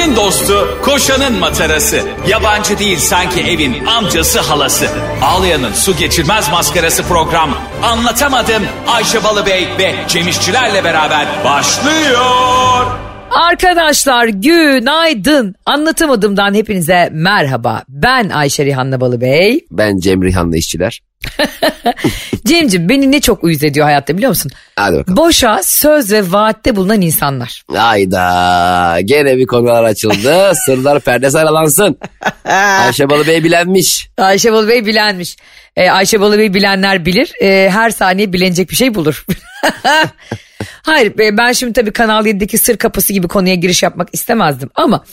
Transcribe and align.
Ayşe'nin 0.00 0.16
dostu, 0.16 0.78
koşanın 0.82 1.38
matarası. 1.38 2.00
Yabancı 2.28 2.78
değil 2.78 2.98
sanki 2.98 3.40
evin 3.40 3.86
amcası 3.86 4.40
halası. 4.40 4.86
Ağlayan'ın 5.22 5.72
su 5.72 5.96
geçirmez 5.96 6.50
maskarası 6.50 7.02
program. 7.02 7.50
Anlatamadım 7.82 8.62
Ayşe 8.88 9.24
Balıbey 9.24 9.68
ve 9.78 9.94
Cemişçilerle 10.08 10.84
beraber 10.84 11.26
başlıyor. 11.44 12.86
Arkadaşlar 13.30 14.26
günaydın. 14.26 15.54
Anlatamadığımdan 15.66 16.54
hepinize 16.54 17.08
merhaba. 17.12 17.82
Ben 17.88 18.28
Ayşe 18.28 18.64
Rihanna 18.64 19.00
Balıbey. 19.00 19.66
Ben 19.70 19.98
Cem 19.98 20.22
Rihanna 20.22 20.56
işçiler. 20.56 21.00
Cemciğim 22.46 22.88
beni 22.88 23.12
ne 23.12 23.20
çok 23.20 23.44
uyuz 23.44 23.64
ediyor 23.64 23.86
hayatta 23.86 24.16
biliyor 24.16 24.28
musun? 24.28 24.50
Hadi 24.76 24.96
bakalım. 24.96 25.16
Boşa 25.16 25.60
söz 25.62 26.12
ve 26.12 26.32
vaatte 26.32 26.76
bulunan 26.76 27.00
insanlar. 27.00 27.62
Hayda 27.74 29.00
gene 29.04 29.36
bir 29.36 29.46
konular 29.46 29.84
açıldı. 29.84 30.52
Sırlar 30.66 31.00
perdesi 31.00 31.38
aralansın. 31.38 31.98
Ayşe 32.44 33.10
Balıbey 33.10 33.44
bilenmiş. 33.44 34.08
Ayşe 34.18 34.52
Balıbey 34.52 34.86
bilenmiş. 34.86 35.36
Ee, 35.76 35.90
Ayşe 35.90 36.20
Balıbey 36.20 36.54
bilenler 36.54 37.06
bilir. 37.06 37.32
Ee, 37.42 37.70
her 37.72 37.90
saniye 37.90 38.32
bilenecek 38.32 38.70
bir 38.70 38.76
şey 38.76 38.94
bulur. 38.94 39.26
Hayır 40.82 41.18
e, 41.18 41.36
ben 41.36 41.52
şimdi 41.52 41.72
tabii 41.72 41.92
Kanal 41.92 42.26
7'deki 42.26 42.58
sır 42.58 42.76
kapısı 42.76 43.12
gibi 43.12 43.28
konuya 43.28 43.54
giriş 43.54 43.82
yapmak 43.82 44.08
istemezdim 44.12 44.70
ama 44.74 45.04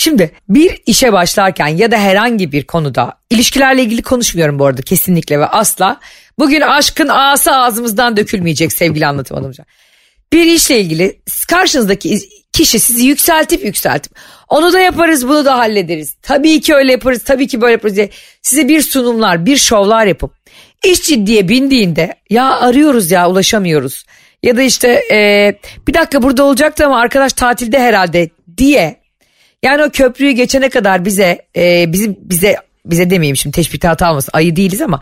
şimdi 0.00 0.30
bir 0.48 0.82
işe 0.86 1.12
başlarken 1.12 1.66
ya 1.66 1.90
da 1.90 1.96
herhangi 1.98 2.52
bir 2.52 2.64
konuda 2.64 3.14
ilişkilerle 3.30 3.82
ilgili 3.82 4.02
konuşmuyorum 4.02 4.58
bu 4.58 4.66
arada 4.66 4.82
kesinlikle 4.82 5.38
ve 5.40 5.46
asla. 5.46 6.00
Bugün 6.38 6.60
aşkın 6.60 7.08
ağası 7.08 7.52
ağzımızdan 7.52 8.16
dökülmeyecek 8.16 8.72
sevgili 8.72 9.06
anlatım 9.06 9.36
hanımca. 9.36 9.64
Bir 10.32 10.46
işle 10.46 10.80
ilgili 10.80 11.20
karşınızdaki 11.48 12.18
kişi 12.52 12.80
sizi 12.80 13.06
yükseltip 13.06 13.64
yükseltip 13.64 14.12
onu 14.48 14.72
da 14.72 14.80
yaparız 14.80 15.28
bunu 15.28 15.44
da 15.44 15.58
hallederiz. 15.58 16.14
Tabii 16.22 16.60
ki 16.60 16.74
öyle 16.74 16.92
yaparız 16.92 17.24
tabii 17.24 17.46
ki 17.46 17.60
böyle 17.60 17.72
yaparız 17.72 17.96
diye 17.96 18.10
size 18.42 18.68
bir 18.68 18.82
sunumlar 18.82 19.46
bir 19.46 19.56
şovlar 19.56 20.06
yapıp 20.06 20.34
iş 20.84 21.02
ciddiye 21.02 21.48
bindiğinde 21.48 22.14
ya 22.30 22.60
arıyoruz 22.60 23.10
ya 23.10 23.30
ulaşamıyoruz 23.30 24.04
ya 24.42 24.56
da 24.56 24.62
işte 24.62 25.02
e, 25.12 25.54
bir 25.88 25.94
dakika 25.94 26.22
burada 26.22 26.44
olacaktı 26.44 26.86
ama 26.86 27.00
arkadaş 27.00 27.32
tatilde 27.32 27.78
herhalde 27.78 28.30
diye. 28.56 28.99
Yani 29.62 29.84
o 29.84 29.90
köprüyü 29.90 30.30
geçene 30.32 30.68
kadar 30.68 31.04
bize 31.04 31.46
e, 31.56 31.92
bizim 31.92 32.16
bize 32.20 32.56
bize 32.86 33.10
demeyeyim 33.10 33.36
şimdi 33.36 33.56
teşbihte 33.56 33.88
hata 33.88 34.10
olmasın 34.10 34.30
ayı 34.32 34.56
değiliz 34.56 34.80
ama 34.80 35.00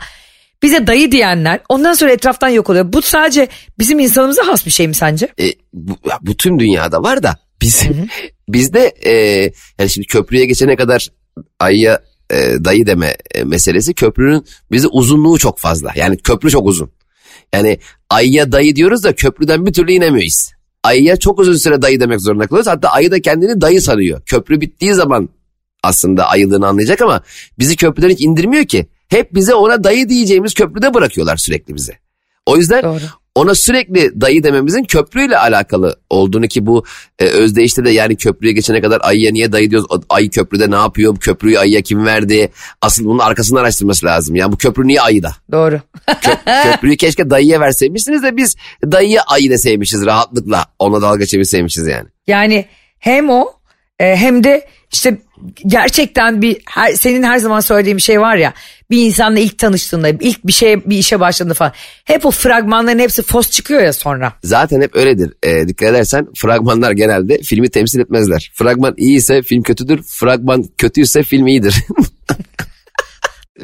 bize 0.63 0.87
dayı 0.87 1.13
diyenler 1.13 1.61
ondan 1.69 1.95
sonra 1.95 2.13
etraftan 2.13 2.49
yok 2.49 2.71
oluyor. 2.71 2.93
Bu 2.93 3.03
sadece 3.03 3.49
bizim 3.79 3.99
insanımıza 3.99 4.47
has 4.47 4.67
bir 4.67 4.71
şey 4.71 4.89
mi 4.89 4.95
sence? 4.95 5.29
E, 5.41 5.53
bu, 5.73 5.97
bu 6.23 6.37
tüm 6.37 6.59
dünyada 6.59 7.03
var 7.03 7.23
da 7.23 7.39
bizim 7.63 8.09
bizde 8.49 8.95
e, 9.05 9.13
yani 9.79 9.91
şimdi 9.91 10.07
köprüye 10.07 10.47
geçene 10.47 10.77
kadar 10.77 11.09
ayıya 11.61 12.03
e, 12.31 12.37
dayı 12.65 12.87
deme 12.87 13.17
e, 13.35 13.45
meselesi 13.45 13.95
köprünün 13.95 14.45
bize 14.73 14.89
uzunluğu 14.89 15.39
çok 15.39 15.59
fazla. 15.59 15.93
Yani 15.97 16.17
köprü 16.17 16.51
çok 16.51 16.67
uzun. 16.67 16.91
Yani 17.55 17.79
ayıya 18.11 18.53
dayı 18.53 18.77
diyoruz 18.77 19.05
da 19.05 19.15
köprüden 19.15 19.67
bir 19.67 19.73
türlü 19.73 19.93
inemeyiz. 19.93 20.53
Ayıya 20.89 21.17
çok 21.17 21.39
uzun 21.39 21.57
süre 21.57 21.83
dayı 21.83 22.01
demek 22.01 22.21
zorunda 22.21 22.47
kalıyoruz. 22.47 22.71
Hatta 22.71 22.89
ayı 22.89 23.11
da 23.11 23.21
kendini 23.21 23.61
dayı 23.61 23.83
sanıyor. 23.83 24.21
Köprü 24.27 24.61
bittiği 24.61 24.95
zaman 24.95 25.29
aslında 25.83 26.27
ayılığını 26.29 26.67
anlayacak 26.67 27.03
ama 27.03 27.23
bizi 27.59 27.77
köprüden 27.77 28.09
hiç 28.09 28.21
indirmiyor 28.21 28.65
ki. 28.65 28.87
Hep 29.09 29.35
bize 29.35 29.55
ona 29.55 29.85
dayı 29.85 30.09
diyeceğimiz 30.09 30.55
köprüde 30.55 30.95
bırakıyorlar 30.95 31.37
sürekli 31.37 31.75
bize. 31.75 31.99
O 32.47 32.57
yüzden 32.57 32.83
Doğru. 32.83 33.01
Ona 33.39 33.55
sürekli 33.55 34.21
dayı 34.21 34.43
dememizin 34.43 34.85
köprüyle 34.85 35.39
alakalı 35.39 35.97
olduğunu 36.11 36.49
ki 36.49 36.67
bu 36.67 36.85
e, 37.19 37.25
özdeyişte 37.25 37.85
de 37.85 37.91
yani 37.91 38.17
köprüye 38.17 38.53
geçene 38.53 38.81
kadar 38.81 39.01
ayıya 39.03 39.33
niye 39.33 39.53
dayı 39.53 39.71
diyoruz? 39.71 40.01
Ayı 40.09 40.31
köprüde 40.31 40.71
ne 40.71 40.77
yapıyor? 40.77 41.17
Köprüyü 41.17 41.59
ayıya 41.59 41.83
kim 41.83 42.07
verdi? 42.07 42.51
Asıl 42.83 43.05
bunun 43.05 43.19
arkasını 43.19 43.61
araştırması 43.61 44.07
lazım. 44.07 44.37
Yani 44.37 44.53
bu 44.53 44.57
köprü 44.57 44.87
niye 44.87 45.01
ayıda? 45.01 45.33
Doğru. 45.53 45.81
Kö- 46.09 46.63
köprüyü 46.73 46.97
keşke 46.97 47.31
dayıya 47.31 47.61
verseymişsiniz 47.61 48.23
de 48.23 48.37
biz 48.37 48.57
dayıya 48.85 49.23
ayı 49.23 49.51
deseymişiz 49.51 50.07
rahatlıkla. 50.07 50.67
Ona 50.79 51.03
dalga 51.03 51.27
çevirseymişiz 51.27 51.87
yani. 51.87 52.09
Yani 52.27 52.65
hem 52.99 53.31
o 53.31 53.53
e, 53.99 54.17
hem 54.17 54.45
de 54.45 54.69
işte 54.93 55.19
gerçekten 55.67 56.43
bir 56.43 56.57
her, 56.67 56.93
senin 56.93 57.23
her 57.23 57.39
zaman 57.39 57.61
söylediğin 57.61 57.97
bir 57.97 58.03
şey 58.03 58.21
var 58.21 58.37
ya 58.37 58.55
bir 58.91 59.07
insanla 59.07 59.39
ilk 59.39 59.59
tanıştığında 59.59 60.09
ilk 60.09 60.47
bir 60.47 60.53
şey 60.53 60.91
bir 60.91 60.99
işe 60.99 61.21
başladığında 61.21 61.55
falan 61.55 61.73
hep 62.05 62.27
o 62.27 62.31
fragmanların 62.31 62.99
hepsi 62.99 63.23
fos 63.23 63.51
çıkıyor 63.51 63.83
ya 63.83 63.93
sonra. 63.93 64.33
Zaten 64.43 64.81
hep 64.81 64.97
öyledir. 64.97 65.33
E, 65.43 65.69
dikkat 65.69 65.89
edersen 65.89 66.27
fragmanlar 66.37 66.93
genelde 66.93 67.39
filmi 67.39 67.69
temsil 67.69 68.01
etmezler. 68.01 68.51
Fragman 68.55 68.95
iyiyse 68.97 69.43
film 69.43 69.63
kötüdür. 69.63 70.03
Fragman 70.03 70.65
kötüyse 70.79 71.23
film 71.23 71.47
iyidir. 71.47 71.77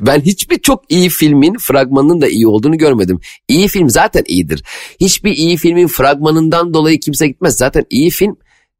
Ben 0.00 0.20
hiçbir 0.20 0.58
çok 0.58 0.84
iyi 0.88 1.08
filmin 1.08 1.56
fragmanının 1.58 2.20
da 2.20 2.28
iyi 2.28 2.46
olduğunu 2.46 2.78
görmedim. 2.78 3.20
İyi 3.48 3.68
film 3.68 3.90
zaten 3.90 4.22
iyidir. 4.26 4.62
Hiçbir 5.00 5.32
iyi 5.32 5.56
filmin 5.56 5.86
fragmanından 5.86 6.74
dolayı 6.74 7.00
kimse 7.00 7.28
gitmez. 7.28 7.56
Zaten 7.56 7.84
iyi 7.90 8.10
film 8.10 8.36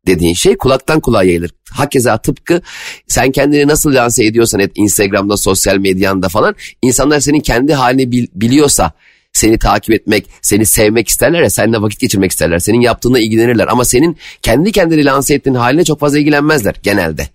dediğin 0.06 0.34
şey 0.34 0.56
kulaktan 0.56 1.00
kulağa 1.00 1.22
yayılır. 1.22 1.50
Hakeza 1.70 2.18
tıpkı 2.18 2.62
sen 3.08 3.30
kendini 3.32 3.68
nasıl 3.68 3.94
lanse 3.94 4.24
ediyorsan 4.24 4.60
et 4.60 4.72
Instagram'da, 4.74 5.36
sosyal 5.36 5.78
medyanda 5.78 6.28
falan 6.28 6.54
insanlar 6.82 7.20
senin 7.20 7.40
kendi 7.40 7.74
halini 7.74 8.12
bil- 8.12 8.28
biliyorsa 8.34 8.92
seni 9.32 9.58
takip 9.58 9.94
etmek, 9.94 10.26
seni 10.42 10.66
sevmek 10.66 11.08
isterler 11.08 11.42
ya 11.42 11.50
seninle 11.50 11.82
vakit 11.82 12.00
geçirmek 12.00 12.30
isterler. 12.30 12.58
Senin 12.58 12.80
yaptığına 12.80 13.18
ilgilenirler 13.18 13.66
ama 13.68 13.84
senin 13.84 14.16
kendi 14.42 14.72
kendini 14.72 15.04
lanse 15.04 15.34
ettiğin 15.34 15.54
haline 15.56 15.84
çok 15.84 16.00
fazla 16.00 16.18
ilgilenmezler 16.18 16.74
genelde. 16.82 17.28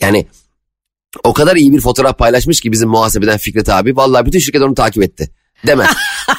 Yani 0.00 0.26
o 1.24 1.32
kadar 1.32 1.56
iyi 1.56 1.72
bir 1.72 1.80
fotoğraf 1.80 2.18
paylaşmış 2.18 2.60
ki 2.60 2.72
bizim 2.72 2.88
muhasebeden 2.88 3.38
Fikret 3.38 3.68
abi. 3.68 3.96
Vallahi 3.96 4.26
bütün 4.26 4.38
şirket 4.38 4.62
onu 4.62 4.74
takip 4.74 5.02
etti. 5.02 5.30
Demez. 5.66 5.88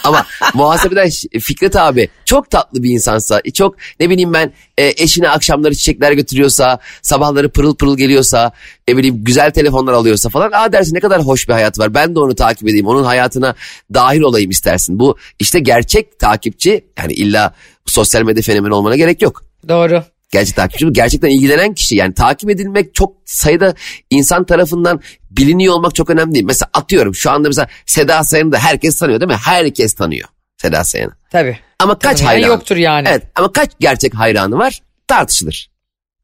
Ama 0.04 0.26
muhasebeden 0.54 1.10
Fikret 1.40 1.76
abi 1.76 2.10
çok 2.26 2.50
tatlı 2.50 2.84
bir 2.84 2.90
insansa, 2.90 3.42
çok 3.54 3.76
ne 4.00 4.10
bileyim 4.10 4.34
ben 4.34 4.54
e, 4.78 5.04
eşine 5.04 5.30
akşamları 5.30 5.76
çiçekler 5.76 6.12
götürüyorsa, 6.12 6.80
sabahları 7.02 7.50
pırıl 7.50 7.76
pırıl 7.76 7.98
geliyorsa, 7.98 8.52
ne 8.88 8.98
bileyim 8.98 9.24
güzel 9.24 9.52
telefonlar 9.52 9.94
alıyorsa 9.94 10.30
falan. 10.30 10.52
Aa 10.52 10.72
dersin 10.72 10.96
ne 10.96 11.00
kadar 11.00 11.22
hoş 11.22 11.48
bir 11.48 11.54
hayat 11.54 11.80
var. 11.80 11.94
Ben 11.94 12.16
de 12.16 12.20
onu 12.20 12.36
takip 12.36 12.68
edeyim, 12.68 12.88
onun 12.88 13.04
hayatına 13.04 13.56
dahil 13.94 14.22
olayım 14.22 14.52
istersin. 14.52 15.00
Bu 15.00 15.18
işte 15.40 15.60
gerçek 15.60 16.20
takipçi 16.20 16.86
yani 16.98 17.14
illa 17.14 17.54
sosyal 17.86 18.24
medya 18.24 18.44
fenomeni 18.44 18.74
olmana 18.74 18.96
gerek 18.96 19.22
yok. 19.22 19.44
Doğru. 19.68 20.04
Gerçek 20.32 20.56
takipçi 20.56 20.88
bu. 20.88 20.94
Gerçekten 20.94 21.30
ilgilenen 21.30 21.74
kişi. 21.74 21.96
Yani 21.96 22.14
takip 22.14 22.50
edilmek 22.50 22.96
çok 22.96 23.14
sayıda 23.26 23.74
insan 24.10 24.46
tarafından 24.46 25.02
biliniyor 25.32 25.74
olmak 25.74 25.96
çok 25.96 26.10
önemli 26.10 26.34
değil. 26.34 26.46
Mesela 26.46 26.70
atıyorum 26.74 27.16
şu 27.16 27.32
anda 27.32 27.48
mesela 27.48 27.68
Seda 27.86 28.24
Sayan'ı 28.24 28.52
da 28.52 28.60
herkes 28.60 28.98
tanıyor 29.00 29.20
değil 29.20 29.32
mi? 29.32 29.38
Herkes 29.46 29.94
tanıyor 29.94 30.30
Seda 30.58 30.84
Sayan'ı. 30.84 31.12
Tabii. 31.32 31.60
Ama 31.80 32.00
kaç 32.00 32.18
Tanımayan 32.18 32.36
hayranı? 32.42 32.52
yoktur 32.52 32.76
yani. 32.78 33.08
Evet 33.12 33.24
ama 33.36 33.52
kaç 33.52 33.72
gerçek 33.80 34.14
hayranı 34.16 34.58
var? 34.58 34.82
Tartışılır. 35.08 35.70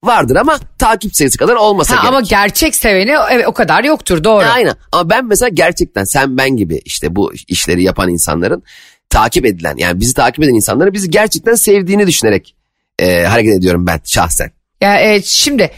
Vardır 0.03 0.35
ama 0.35 0.59
takip 0.79 1.15
sayısı 1.15 1.37
kadar 1.37 1.55
olmasa 1.55 1.95
Ha, 1.95 2.01
gerek. 2.01 2.09
ama 2.09 2.21
gerçek 2.21 2.75
seveni 2.75 3.11
evet, 3.31 3.47
o 3.47 3.53
kadar 3.53 3.83
yoktur 3.83 4.23
doğru. 4.23 4.45
Aynen 4.45 4.75
ama 4.91 5.09
ben 5.09 5.25
mesela 5.25 5.49
gerçekten 5.49 6.03
sen 6.03 6.37
ben 6.37 6.49
gibi 6.57 6.81
işte 6.85 7.15
bu 7.15 7.33
işleri 7.47 7.83
yapan 7.83 8.09
insanların 8.09 8.63
takip 9.09 9.45
edilen 9.45 9.75
yani 9.77 9.99
bizi 9.99 10.13
takip 10.13 10.43
eden 10.43 10.53
insanları 10.53 10.93
bizi 10.93 11.09
gerçekten 11.09 11.55
sevdiğini 11.55 12.07
düşünerek 12.07 12.55
e, 13.03 13.25
hareket 13.25 13.57
ediyorum 13.57 13.87
ben 13.87 13.99
şahsen. 14.05 14.51
Ya 14.81 14.99
evet, 14.99 15.25
şimdi 15.25 15.71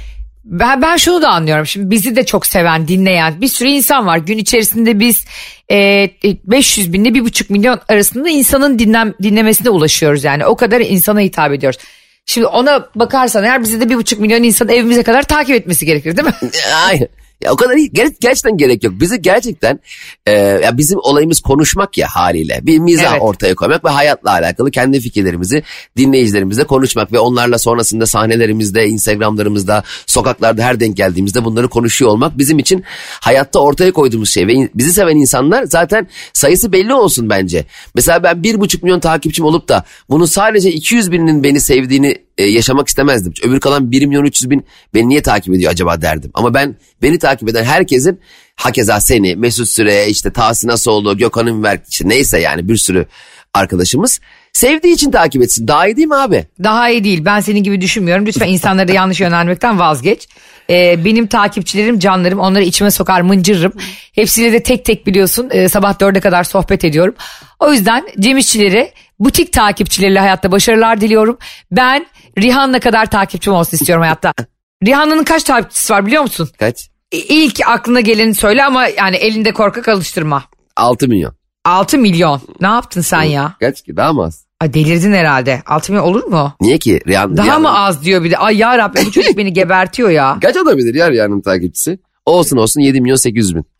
ben, 0.46 0.82
ben 0.82 0.98
şunu 0.98 1.22
da 1.22 1.30
anlıyorum. 1.30 1.66
Şimdi 1.66 1.92
bizi 1.92 2.16
de 2.16 2.26
çok 2.26 2.46
seven, 2.46 2.88
dinleyen 2.88 3.42
bir 3.42 3.48
sürü 3.48 3.70
insan 3.70 4.06
var. 4.06 4.18
Gün 4.18 4.38
içerisinde 4.38 5.00
biz 5.00 5.26
e, 5.72 6.10
500 6.44 6.94
binle 6.94 7.10
1,5 7.10 7.52
milyon 7.52 7.80
arasında 7.88 8.30
insanın 8.30 8.80
dinlem, 8.80 9.14
dinlemesine 9.24 9.70
ulaşıyoruz 9.70 10.24
yani. 10.24 10.46
O 10.46 10.56
kadar 10.56 10.82
insana 10.82 11.20
hitap 11.20 11.54
ediyoruz. 11.54 11.80
Şimdi 12.26 12.48
ona 12.48 12.90
bakarsan 12.96 13.44
eğer 13.44 13.62
bizi 13.62 13.82
de 13.82 13.94
1,5 13.94 14.20
milyon 14.20 14.44
insan 14.44 14.70
evimize 14.70 15.04
kadar 15.04 15.24
takip 15.24 15.56
etmesi 15.56 15.86
gerekir 15.86 16.18
değil 16.18 16.28
mi? 16.28 16.34
Aynen. 16.88 17.08
Ya 17.42 17.52
o 17.52 17.56
kadar 17.56 17.76
iyi. 17.76 17.92
Ger- 17.92 18.16
gerçekten 18.20 18.58
gerek 18.58 18.84
yok. 18.84 18.94
Bizi 19.00 19.22
gerçekten 19.22 19.80
e, 20.26 20.32
ya 20.32 20.78
bizim 20.78 21.00
olayımız 21.00 21.40
konuşmak 21.40 21.98
ya 21.98 22.08
haliyle. 22.08 22.60
Bir 22.64 22.80
mizah 22.80 23.12
Evet. 23.12 23.22
ortaya 23.22 23.56
koymak 23.56 23.86
ve 23.86 23.90
hayatla 23.90 24.32
alakalı 24.32 24.72
kendi 24.72 25.00
fikirlerimizi 25.00 25.64
dinleyicilerimizle 25.98 26.64
konuşmak 26.64 27.12
ve 27.14 27.20
onlarla 27.20 27.58
sonrasında 27.58 28.06
sahnelerimizde, 28.06 28.88
Instagramlarımızda, 28.88 29.84
sokaklarda 30.06 30.64
her 30.64 30.80
denk 30.80 30.98
geldiğimizde 30.98 31.46
bunları 31.46 31.68
konuşuyor 31.68 32.12
olmak 32.12 32.38
bizim 32.38 32.60
için 32.60 32.84
hayatta 33.22 33.60
ortaya 33.60 33.92
koyduğumuz 33.92 34.30
şey 34.30 34.48
ve 34.48 34.70
bizi 34.76 34.94
seven 34.94 35.16
insanlar 35.16 35.64
zaten 35.64 36.08
sayısı 36.34 36.72
belli 36.72 36.94
olsun 36.94 37.30
bence. 37.30 37.66
Mesela 37.96 38.24
ben 38.24 38.44
bir 38.44 38.60
buçuk 38.60 38.84
milyon 38.84 39.00
takipçim 39.00 39.46
olup 39.46 39.70
da 39.70 39.84
bunun 40.10 40.26
sadece 40.26 40.72
200 40.72 41.12
binin 41.12 41.44
beni 41.44 41.60
sevdiğini 41.62 42.25
e, 42.38 42.44
yaşamak 42.44 42.88
istemezdim. 42.88 43.34
Öbür 43.44 43.60
kalan 43.60 43.92
1 43.92 44.06
milyon 44.06 44.26
300 44.26 44.50
bin 44.50 44.66
beni 44.94 45.10
niye 45.10 45.22
takip 45.22 45.54
ediyor 45.54 45.72
acaba 45.72 46.02
derdim. 46.02 46.32
Ama 46.34 46.54
ben 46.54 46.76
beni 47.02 47.20
takip 47.20 47.50
eden 47.50 47.64
herkesin 47.64 48.20
hakeza 48.56 49.00
seni, 49.00 49.36
Mesut 49.36 49.70
Süre, 49.70 50.08
işte 50.10 50.32
Tahsin 50.32 50.70
Asoğlu, 50.70 51.18
Gökhan 51.18 51.48
Ünver, 51.48 51.80
işte 51.90 52.10
neyse 52.10 52.40
yani 52.40 52.70
bir 52.70 52.78
sürü 52.78 53.06
arkadaşımız 53.54 54.20
Sevdiği 54.56 54.94
için 54.94 55.12
takip 55.12 55.42
etsin. 55.42 55.68
Daha 55.68 55.88
iyi 55.88 55.96
değil 55.96 56.08
mi 56.08 56.16
abi? 56.16 56.46
Daha 56.64 56.90
iyi 56.90 57.04
değil. 57.04 57.26
Ben 57.26 57.40
senin 57.40 57.64
gibi 57.64 57.82
düşünmüyorum. 57.82 58.26
Lütfen 58.26 58.48
insanları 58.48 58.92
yanlış 58.92 59.20
yönelmekten 59.20 59.80
vazgeç. 59.80 60.28
Ee, 60.70 61.06
benim 61.06 61.28
takipçilerim, 61.28 62.00
canlarım. 62.00 62.40
Onları 62.40 62.64
içime 62.64 62.92
sokar, 62.92 63.22
mıncırırım. 63.22 63.74
Hepsiyle 64.14 64.52
de 64.52 64.64
tek 64.64 64.86
tek 64.86 65.08
biliyorsun 65.08 65.50
e, 65.52 65.70
sabah 65.70 66.00
dörde 66.00 66.20
kadar 66.20 66.44
sohbet 66.44 66.86
ediyorum. 66.86 67.16
O 67.60 67.72
yüzden 67.72 68.08
Cem 68.20 68.38
İşçileri, 68.38 68.92
butik 69.20 69.54
takipçileriyle 69.54 70.20
hayatta 70.20 70.52
başarılar 70.52 71.02
diliyorum. 71.02 71.38
Ben 71.72 72.06
Rihanna 72.38 72.80
kadar 72.80 73.06
takipçim 73.06 73.54
olsun 73.54 73.78
istiyorum 73.78 74.02
hayatta. 74.02 74.34
Rihanna'nın 74.86 75.24
kaç 75.24 75.44
takipçisi 75.44 75.94
var 75.94 76.06
biliyor 76.06 76.22
musun? 76.22 76.50
Kaç? 76.60 76.90
İlk 77.12 77.60
aklına 77.68 78.00
geleni 78.00 78.36
söyle 78.36 78.64
ama 78.66 78.88
yani 78.88 79.16
elinde 79.16 79.52
korkak 79.54 79.88
alıştırma. 79.88 80.44
6 80.76 81.08
milyon. 81.08 81.34
6 81.66 81.98
milyon. 81.98 82.42
Ne 82.62 82.68
yaptın 82.68 83.02
sen 83.02 83.22
ya? 83.22 83.54
Kaç 83.60 83.82
ki 83.82 83.98
daha 83.98 84.14
mı 84.14 84.24
az? 84.24 84.46
Ay 84.62 84.74
delirdin 84.74 85.14
herhalde. 85.14 85.62
6 85.66 85.92
milyon 85.92 86.06
olur 86.08 86.24
mu? 86.24 86.54
Niye 86.62 86.78
ki? 86.78 87.02
Rihanna, 87.08 87.38
Daha 87.38 87.48
Rihanna- 87.48 87.60
mı 87.62 87.80
az 87.80 88.04
diyor 88.04 88.24
bir 88.24 88.32
de. 88.32 88.38
Ay 88.38 88.58
ya 88.58 88.78
Rabbim 88.78 89.06
bu 89.06 89.12
çocuk 89.12 89.38
beni 89.38 89.54
gebertiyor 89.54 90.10
ya. 90.10 90.38
Kaç 90.42 90.58
olabilir 90.58 90.96
ya 90.96 91.12
Rihanna'nın 91.12 91.42
takipçisi? 91.42 92.00
Olsun 92.26 92.58
olsun 92.58 92.82
7 92.82 93.02
milyon 93.02 93.16
800 93.16 93.56
bin. 93.56 93.66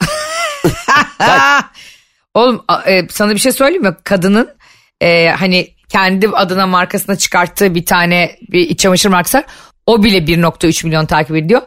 Oğlum 2.34 2.64
a- 2.68 2.82
e, 2.92 3.08
sana 3.10 3.32
bir 3.32 3.38
şey 3.40 3.52
söyleyeyim 3.52 3.84
mi? 3.84 3.96
Kadının 4.04 4.50
e, 5.02 5.28
hani 5.30 5.76
kendi 5.90 6.28
adına 6.28 6.68
markasına 6.68 7.16
çıkarttığı 7.16 7.76
bir 7.76 7.86
tane 7.86 8.36
bir 8.52 8.60
iç 8.70 8.80
çamaşır 8.80 9.10
markası 9.10 9.38
var. 9.38 9.46
O 9.86 10.04
bile 10.04 10.18
1.3 10.18 10.86
milyon 10.86 11.06
takip 11.06 11.36
ediyor. 11.36 11.62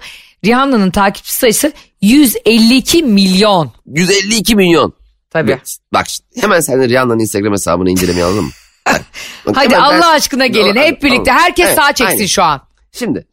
Rihanna'nın 0.44 0.90
takipçi 0.90 1.34
sayısı 1.34 1.72
152 2.02 3.02
milyon. 3.02 3.72
152 3.86 4.56
milyon. 4.56 4.92
Tabii. 5.30 5.58
Bak 5.92 6.06
şimdi, 6.08 6.42
hemen 6.42 6.60
sen 6.60 6.88
Rihanna'nın 6.88 7.20
Instagram 7.20 7.52
hesabını 7.52 7.90
incelemeye 7.90 8.24
alalım 8.24 8.44
mı? 8.44 8.50
Bak, 8.88 9.02
bak, 9.46 9.56
Hadi 9.56 9.76
Allah 9.76 10.00
ben- 10.00 10.16
aşkına 10.16 10.46
gelin 10.46 10.74
Tamam, 10.74 10.84
hep 10.88 11.02
birlikte. 11.02 11.24
tamam. 11.24 11.42
Herkes 11.42 11.66
Evet, 11.66 11.76
sağ 11.78 11.92
çeksin 11.92 12.16
aynen. 12.16 12.26
şu 12.26 12.42
an. 12.42 12.60
Şimdi 12.92 13.26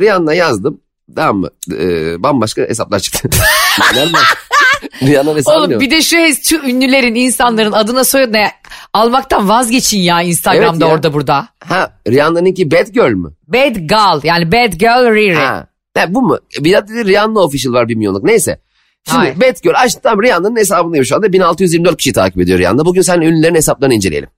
Rihanna 0.00 0.34
yazdım. 0.34 0.80
Tamam 1.16 1.36
mı? 1.36 1.50
Ee, 1.78 2.22
bambaşka 2.22 2.62
hesaplar 2.62 2.98
çıktı. 3.00 3.30
Hesabı 5.36 5.58
ne? 5.58 5.58
Oğlum 5.58 5.76
o? 5.76 5.80
bir 5.80 5.90
de 5.90 6.02
şu, 6.02 6.16
şu 6.42 6.56
ünlülerin 6.56 7.14
insanların 7.14 7.72
adına 7.72 8.04
soyadına 8.04 8.46
almaktan 8.92 9.48
vazgeçin 9.48 9.98
ya 9.98 10.22
Instagram'da 10.22 10.84
Evet 10.84 10.88
ya. 10.88 10.94
orada 10.94 11.12
burada. 11.12 11.48
Ha 11.64 11.92
Rihanna'nınki 12.08 12.70
Bad 12.70 12.86
Girl 12.86 13.12
mü? 13.12 13.32
Bad 13.48 13.76
Girl 13.76 14.20
yani 14.24 14.52
Bad 14.52 14.72
Girl 14.72 15.14
Riri. 15.14 15.34
Ha. 15.34 15.66
ha. 15.96 16.06
bu 16.08 16.22
mu? 16.22 16.38
Bir 16.58 16.72
de 16.72 17.04
Rihanna 17.04 17.40
Official 17.40 17.72
var 17.72 17.88
bir 17.88 17.94
milyonluk. 17.94 18.24
Neyse. 18.24 18.60
Şimdi 19.08 19.18
Hayır. 19.18 19.36
Bad 19.40 19.62
Girl 19.62 19.74
açtım 19.76 20.22
Rihanna'nın 20.22 20.56
hesabındayım 20.56 21.04
şu 21.04 21.16
anda. 21.16 21.32
1624 21.32 21.96
kişi 21.96 22.12
takip 22.12 22.40
ediyor 22.40 22.58
Rihanna. 22.58 22.84
Bugün 22.84 23.02
seninle 23.02 23.26
ünlülerin 23.26 23.54
hesaplarını 23.54 23.94
inceleyelim. 23.94 24.28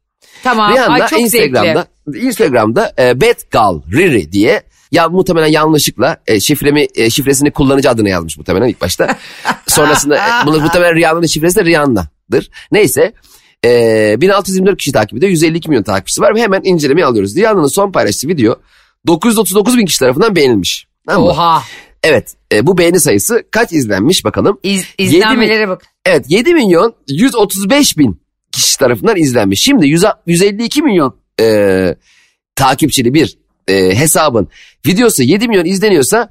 Tamam 0.43 0.73
Rihanna 0.73 0.93
ay 0.93 1.09
çok 1.09 1.21
Instagram'da, 1.21 1.87
zevkli. 2.07 2.27
Instagram'da 2.27 2.93
e, 2.99 3.21
Bad 3.21 3.53
Girl 3.53 3.93
Riri 3.93 4.33
diye 4.33 4.63
ya 4.93 5.09
muhtemelen 5.09 5.47
yanlışlıkla 5.47 6.17
e, 6.27 6.41
şifremi 6.41 6.87
e, 6.95 7.11
şifresini 7.11 7.51
kullanıcı 7.51 7.91
adına 7.91 8.09
yazmış 8.09 8.39
muhtemelen 8.39 8.69
ilk 8.69 8.81
başta. 8.81 9.19
Sonrasında 9.67 10.17
e, 10.17 10.45
muhtemelen 10.45 10.97
Rihanna'nın 10.97 11.27
şifresi 11.27 11.57
de 11.57 11.65
Rihanna'dır. 11.65 12.51
Neyse 12.73 13.13
e, 13.65 14.17
1624 14.21 14.79
kişi 14.79 14.93
takip 14.93 15.19
ediyor. 15.19 15.31
152 15.31 15.69
milyon 15.69 15.83
takipçisi 15.83 16.21
var 16.21 16.35
ve 16.35 16.43
hemen 16.43 16.61
incelemeye 16.65 17.07
alıyoruz. 17.07 17.37
Rihanna'nın 17.37 17.67
son 17.67 17.93
paylaştığı 17.93 18.29
video 18.29 18.57
939 19.07 19.79
bin 19.79 19.87
kişi 19.87 19.99
tarafından 19.99 20.37
beğenilmiş. 20.37 20.87
Tamam? 21.09 21.29
Oha. 21.29 21.63
Evet 22.03 22.35
e, 22.53 22.67
bu 22.67 22.79
beğeni 22.79 23.01
sayısı 23.01 23.43
kaç 23.51 23.73
izlenmiş 23.73 24.25
bakalım. 24.25 24.59
İz, 24.63 24.85
izlenmelere 24.99 25.69
bak. 25.69 25.83
Evet 26.07 26.27
7 26.29 26.55
milyon 26.55 26.95
135 27.09 27.99
bin 27.99 28.22
kişi 28.53 28.79
tarafından 28.79 29.17
izlenmiş. 29.17 29.63
Şimdi 29.63 29.87
100, 29.87 30.05
152 30.27 30.83
milyon 30.83 31.17
e, 31.41 31.97
takipçili 32.55 33.15
bir 33.15 33.39
e, 33.69 33.75
hesabın 33.99 34.49
videosu 34.87 35.23
7 35.23 35.49
milyon 35.49 35.65
izleniyorsa 35.65 36.29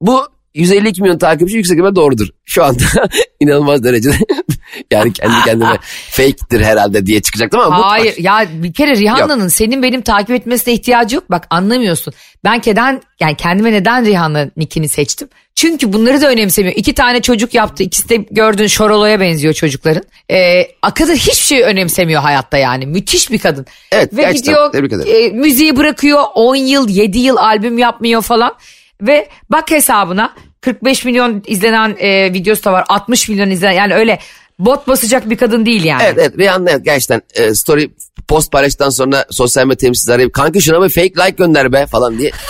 bu 0.00 0.33
152 0.54 1.02
milyon 1.02 1.18
takipçi 1.18 1.56
yüksek 1.56 1.74
ihtimalle 1.74 1.96
doğrudur. 1.96 2.28
Şu 2.44 2.64
anda 2.64 2.82
inanılmaz 3.40 3.84
derecede 3.84 4.14
yani 4.90 5.12
kendi 5.12 5.34
kendime 5.44 5.78
fake'tir 6.10 6.60
herhalde 6.60 7.06
diye 7.06 7.22
çıkacaktım 7.22 7.60
ama 7.60 7.78
bu 7.78 7.82
Hayır 7.82 8.14
ya 8.18 8.46
bir 8.52 8.72
kere 8.72 8.96
Rihanna'nın 8.96 9.48
senin 9.48 9.82
benim 9.82 10.00
takip 10.00 10.30
etmesine 10.30 10.74
ihtiyacı 10.74 11.16
yok. 11.16 11.30
Bak 11.30 11.46
anlamıyorsun. 11.50 12.14
Ben 12.44 12.60
keden 12.60 13.02
yani 13.20 13.36
kendime 13.36 13.72
neden 13.72 14.06
Rihanna 14.06 14.50
nickini 14.56 14.88
seçtim? 14.88 15.28
Çünkü 15.54 15.92
bunları 15.92 16.20
da 16.20 16.28
önemsemiyor. 16.28 16.76
İki 16.76 16.94
tane 16.94 17.22
çocuk 17.22 17.54
yaptı. 17.54 17.82
İkisi 17.82 18.08
de 18.08 18.16
gördüğün 18.16 18.66
Şorolo'ya 18.66 19.20
benziyor 19.20 19.54
çocukların. 19.54 20.02
Ee, 20.30 20.68
kadın 20.94 21.14
hiçbir 21.14 21.46
şey 21.46 21.62
önemsemiyor 21.62 22.22
hayatta 22.22 22.58
yani. 22.58 22.86
Müthiş 22.86 23.30
bir 23.30 23.38
kadın. 23.38 23.66
Evet, 23.92 24.16
Ve 24.16 24.22
gerçekten. 24.22 24.70
gidiyor 24.70 25.06
e, 25.06 25.28
müziği 25.28 25.76
bırakıyor 25.76 26.22
10 26.34 26.56
yıl 26.56 26.88
7 26.88 27.18
yıl 27.18 27.36
albüm 27.36 27.78
yapmıyor 27.78 28.22
falan. 28.22 28.54
Ve 29.00 29.28
bak 29.50 29.70
hesabına 29.70 30.34
45 30.60 31.04
milyon 31.04 31.42
izlenen 31.46 31.96
e, 31.98 32.32
videosu 32.32 32.64
da 32.64 32.72
var 32.72 32.84
60 32.88 33.28
milyon 33.28 33.50
izlenen 33.50 33.72
yani 33.72 33.94
öyle 33.94 34.18
bot 34.58 34.88
basacak 34.88 35.30
bir 35.30 35.36
kadın 35.36 35.66
değil 35.66 35.84
yani. 35.84 36.02
Evet 36.02 36.18
evet 36.18 36.38
Rihanna 36.38 36.70
evet, 36.70 36.84
gerçekten 36.84 37.22
e, 37.34 37.54
story 37.54 37.90
post 38.28 38.52
paylaştıktan 38.52 38.90
sonra 38.90 39.24
sosyal 39.30 39.64
medya 39.66 39.76
temsilcileri 39.76 40.14
arayıp 40.14 40.32
kanka 40.32 40.60
şuna 40.60 40.82
bir 40.84 40.88
fake 40.88 41.12
like 41.26 41.36
gönder 41.36 41.72
be 41.72 41.86
falan 41.86 42.18
diye. 42.18 42.30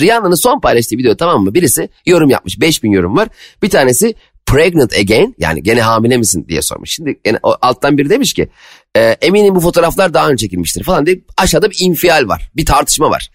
Rihanna'nın 0.00 0.34
son 0.34 0.60
paylaştığı 0.60 0.96
video 0.96 1.16
tamam 1.16 1.44
mı? 1.44 1.54
Birisi 1.54 1.88
yorum 2.06 2.30
yapmış 2.30 2.60
5000 2.60 2.92
yorum 2.92 3.16
var. 3.16 3.28
Bir 3.62 3.70
tanesi 3.70 4.14
pregnant 4.46 4.92
again 4.98 5.34
yani 5.38 5.62
gene 5.62 5.82
hamile 5.82 6.16
misin 6.16 6.46
diye 6.48 6.62
sormuş. 6.62 6.90
Şimdi 6.90 7.20
o 7.42 7.56
alttan 7.60 7.98
biri 7.98 8.10
demiş 8.10 8.34
ki 8.34 8.48
e, 8.96 9.00
eminim 9.00 9.54
bu 9.54 9.60
fotoğraflar 9.60 10.14
daha 10.14 10.28
önce 10.28 10.46
çekilmiştir 10.46 10.84
falan 10.84 11.06
diye 11.06 11.20
aşağıda 11.36 11.70
bir 11.70 11.76
infial 11.80 12.28
var. 12.28 12.50
Bir 12.56 12.66
tartışma 12.66 13.10
var. 13.10 13.30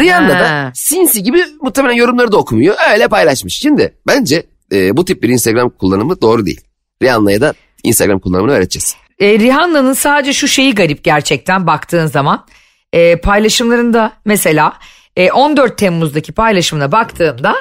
Rihanna 0.00 0.34
Ha. 0.36 0.40
da 0.40 0.72
sinsi 0.74 1.22
gibi 1.22 1.44
muhtemelen 1.60 1.94
yorumları 1.94 2.32
da 2.32 2.36
okumuyor. 2.36 2.76
Öyle 2.92 3.08
paylaşmış. 3.08 3.54
Şimdi 3.54 3.94
bence 4.06 4.46
e, 4.72 4.96
bu 4.96 5.04
tip 5.04 5.22
bir 5.22 5.28
Instagram 5.28 5.70
kullanımı 5.70 6.20
doğru 6.20 6.46
değil. 6.46 6.60
Rihanna'ya 7.02 7.40
da 7.40 7.54
Instagram 7.84 8.18
kullanımını 8.18 8.52
öğreteceğiz. 8.52 8.96
E, 9.18 9.38
Rihanna'nın 9.38 9.92
sadece 9.92 10.32
şu 10.32 10.48
şeyi 10.48 10.74
garip 10.74 11.04
gerçekten 11.04 11.66
baktığın 11.66 12.06
zaman. 12.06 12.46
E, 12.92 13.16
paylaşımlarında 13.16 14.12
mesela 14.24 14.72
e, 15.16 15.30
14 15.32 15.78
Temmuz'daki 15.78 16.32
paylaşımına 16.32 16.92
baktığımda 16.92 17.54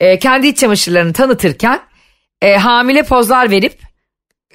e, 0.00 0.18
kendi 0.18 0.46
iç 0.46 0.58
çamaşırlarını 0.58 1.12
tanıtırken 1.12 1.80
e, 2.42 2.56
hamile 2.56 3.02
pozlar 3.02 3.50
verip 3.50 3.78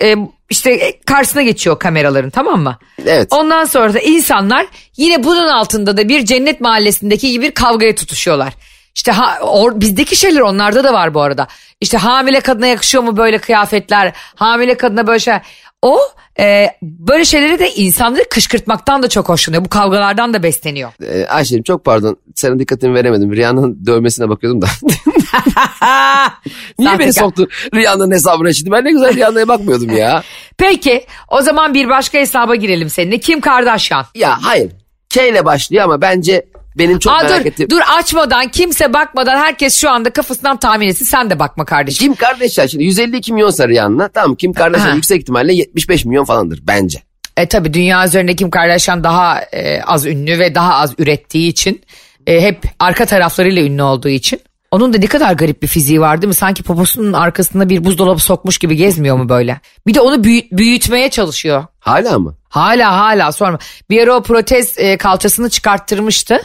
e, 0.01 0.15
işte 0.53 0.71
e, 0.71 0.99
karşısına 0.99 1.41
geçiyor 1.41 1.79
kameraların 1.79 2.29
tamam 2.29 2.61
mı? 2.61 2.77
Evet. 3.05 3.27
Ondan 3.31 3.65
sonra 3.65 3.93
da 3.93 3.99
insanlar 3.99 4.65
yine 4.97 5.23
bunun 5.23 5.47
altında 5.47 5.97
da 5.97 6.09
bir 6.09 6.25
cennet 6.25 6.61
mahallesindeki 6.61 7.31
gibi 7.31 7.45
bir 7.45 7.51
kavgaya 7.51 7.95
tutuşuyorlar. 7.95 8.53
İşte 8.95 9.11
ha, 9.11 9.39
or, 9.41 9.79
bizdeki 9.79 10.15
şeyler 10.15 10.39
onlarda 10.39 10.83
da 10.83 10.93
var 10.93 11.13
bu 11.13 11.21
arada. 11.21 11.47
İşte 11.81 11.97
hamile 11.97 12.39
kadına 12.39 12.67
yakışıyor 12.67 13.03
mu 13.03 13.17
böyle 13.17 13.37
kıyafetler? 13.37 14.13
Hamile 14.35 14.77
kadına 14.77 15.07
böyle 15.07 15.19
şey. 15.19 15.33
O 15.81 15.99
e, 16.39 16.67
böyle 16.81 17.25
şeyleri 17.25 17.59
de 17.59 17.71
insanları 17.71 18.23
kışkırtmaktan 18.29 19.03
da 19.03 19.09
çok 19.09 19.29
hoşlanıyor. 19.29 19.65
Bu 19.65 19.69
kavgalardan 19.69 20.33
da 20.33 20.43
besleniyor. 20.43 20.91
Ee, 21.03 21.25
Ayşe'cim 21.25 21.63
çok 21.63 21.85
pardon. 21.85 22.17
Senin 22.35 22.59
dikkatini 22.59 22.93
veremedim. 22.93 23.35
Rihanna'nın 23.35 23.85
dövmesine 23.85 24.29
bakıyordum 24.29 24.61
da. 24.61 24.67
Niye 26.79 26.99
beni 26.99 27.13
Sahtekar. 27.13 27.13
soktu 27.13 27.47
Rihanna'nın 27.75 28.11
hesabına 28.11 28.53
şimdi? 28.53 28.71
Ben 28.71 28.85
ne 28.85 28.91
güzel 28.91 29.15
Rihanna'ya 29.15 29.47
bakmıyordum 29.47 29.97
ya. 29.97 30.23
Peki 30.57 31.05
o 31.27 31.41
zaman 31.41 31.73
bir 31.73 31.89
başka 31.89 32.17
hesaba 32.17 32.55
girelim 32.55 32.89
seninle. 32.89 33.17
Kim 33.17 33.41
Kardashian? 33.41 34.05
Ya 34.15 34.37
hayır. 34.41 34.71
K 35.09 35.27
ile 35.29 35.45
başlıyor 35.45 35.83
ama 35.83 36.01
bence 36.01 36.45
benim 36.77 36.99
çok 36.99 37.13
Aa, 37.13 37.17
merak 37.23 37.39
dur, 37.41 37.45
ettiğim. 37.45 37.69
dur 37.69 37.81
açmadan 37.97 38.47
kimse 38.47 38.93
bakmadan 38.93 39.37
herkes 39.37 39.77
şu 39.81 39.89
anda 39.89 40.09
kafasından 40.09 40.57
tahmin 40.57 40.87
etsin. 40.87 41.05
Sen 41.05 41.29
de 41.29 41.39
bakma 41.39 41.65
kardeşim. 41.65 42.07
Kim 42.07 42.15
Kardashian 42.15 42.65
şimdi 42.67 42.83
152 42.83 43.33
milyon 43.33 43.51
Rihanna. 43.51 44.07
Tamam 44.07 44.35
Kim 44.35 44.53
Kardashian 44.53 44.95
yüksek 44.95 45.21
ihtimalle 45.21 45.53
75 45.53 46.05
milyon 46.05 46.25
falandır 46.25 46.59
bence. 46.67 46.99
E 47.37 47.47
tabi 47.47 47.73
dünya 47.73 48.05
üzerinde 48.05 48.35
Kim 48.35 48.49
Kardashian 48.49 49.03
daha 49.03 49.41
e, 49.41 49.81
az 49.81 50.05
ünlü 50.05 50.39
ve 50.39 50.55
daha 50.55 50.73
az 50.75 50.93
ürettiği 50.97 51.49
için 51.51 51.81
e, 52.27 52.41
hep 52.41 52.59
arka 52.79 53.05
taraflarıyla 53.05 53.63
ünlü 53.63 53.81
olduğu 53.81 54.09
için. 54.09 54.39
Onun 54.73 54.93
da 54.93 54.97
ne 54.97 55.05
kadar 55.05 55.33
garip 55.33 55.61
bir 55.61 55.67
fiziği 55.67 56.01
var 56.01 56.21
değil 56.21 56.27
mi? 56.27 56.33
Sanki 56.33 56.63
poposunun 56.63 57.13
arkasında 57.13 57.69
bir 57.69 57.83
buzdolabı 57.83 58.19
sokmuş 58.19 58.57
gibi 58.57 58.75
gezmiyor 58.75 59.17
mu 59.17 59.29
böyle? 59.29 59.61
Bir 59.87 59.93
de 59.93 60.01
onu 60.01 60.23
büyüt, 60.23 60.51
büyütmeye 60.51 61.09
çalışıyor. 61.09 61.65
Hala 61.79 62.19
mı? 62.19 62.35
Hala 62.49 62.97
hala 62.97 63.31
sorma. 63.31 63.59
Bir 63.89 64.03
ara 64.03 64.15
o 64.15 64.23
protez 64.23 64.77
e, 64.77 64.97
kalçasını 64.97 65.49
çıkarttırmıştı. 65.49 66.41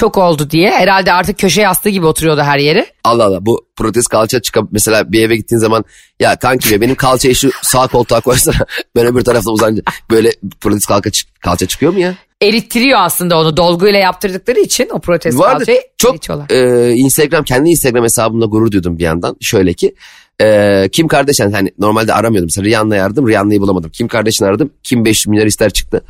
Çok 0.00 0.18
oldu 0.18 0.50
diye. 0.50 0.70
Herhalde 0.70 1.12
artık 1.12 1.38
köşe 1.38 1.62
yastığı 1.62 1.88
gibi 1.88 2.06
oturuyordu 2.06 2.40
her 2.40 2.58
yeri. 2.58 2.86
Allah 3.04 3.24
Allah 3.24 3.46
bu 3.46 3.66
protez 3.76 4.06
kalça 4.06 4.42
çıkıp 4.42 4.68
mesela 4.72 5.12
bir 5.12 5.22
eve 5.22 5.36
gittiğin 5.36 5.60
zaman 5.60 5.84
ya 6.20 6.36
kanki 6.36 6.70
be 6.70 6.80
benim 6.80 6.94
kalçayı 6.94 7.34
şu 7.34 7.50
sağ 7.62 7.86
koltuğa 7.86 8.20
koysana 8.20 8.56
ben 8.96 9.06
öbür 9.06 9.20
tarafta 9.20 9.50
uzanınca 9.50 9.82
böyle 10.10 10.32
protez 10.60 10.86
kalça, 10.86 11.10
kalça 11.40 11.66
çıkıyor 11.66 11.92
mu 11.92 11.98
ya? 11.98 12.14
Erittiriyor 12.42 12.98
aslında 13.00 13.38
onu 13.38 13.56
dolguyla 13.56 13.98
yaptırdıkları 13.98 14.60
için 14.60 14.88
o 14.92 15.00
protez 15.00 15.38
Vardı 15.38 15.58
kalçayı 15.58 15.80
çok 15.98 16.12
eritiyorlar. 16.12 16.50
e, 16.50 16.92
Instagram 16.94 17.44
kendi 17.44 17.70
Instagram 17.70 18.04
hesabımda 18.04 18.46
gurur 18.46 18.70
duydum 18.70 18.98
bir 18.98 19.04
yandan. 19.04 19.36
Şöyle 19.40 19.72
ki 19.72 19.94
e, 20.42 20.88
Kim 20.92 21.08
Kardashian 21.08 21.52
hani 21.52 21.72
normalde 21.78 22.14
aramıyordum. 22.14 22.46
Mesela 22.46 22.64
Rihanna'yı 22.64 23.04
aradım 23.04 23.28
Rihanna'yı 23.28 23.60
bulamadım. 23.60 23.90
Kim 23.90 24.08
Kardashian 24.08 24.48
aradım 24.48 24.70
Kim 24.82 25.04
500 25.04 25.26
milyar 25.26 25.46
ister 25.46 25.70
çıktı. 25.70 26.04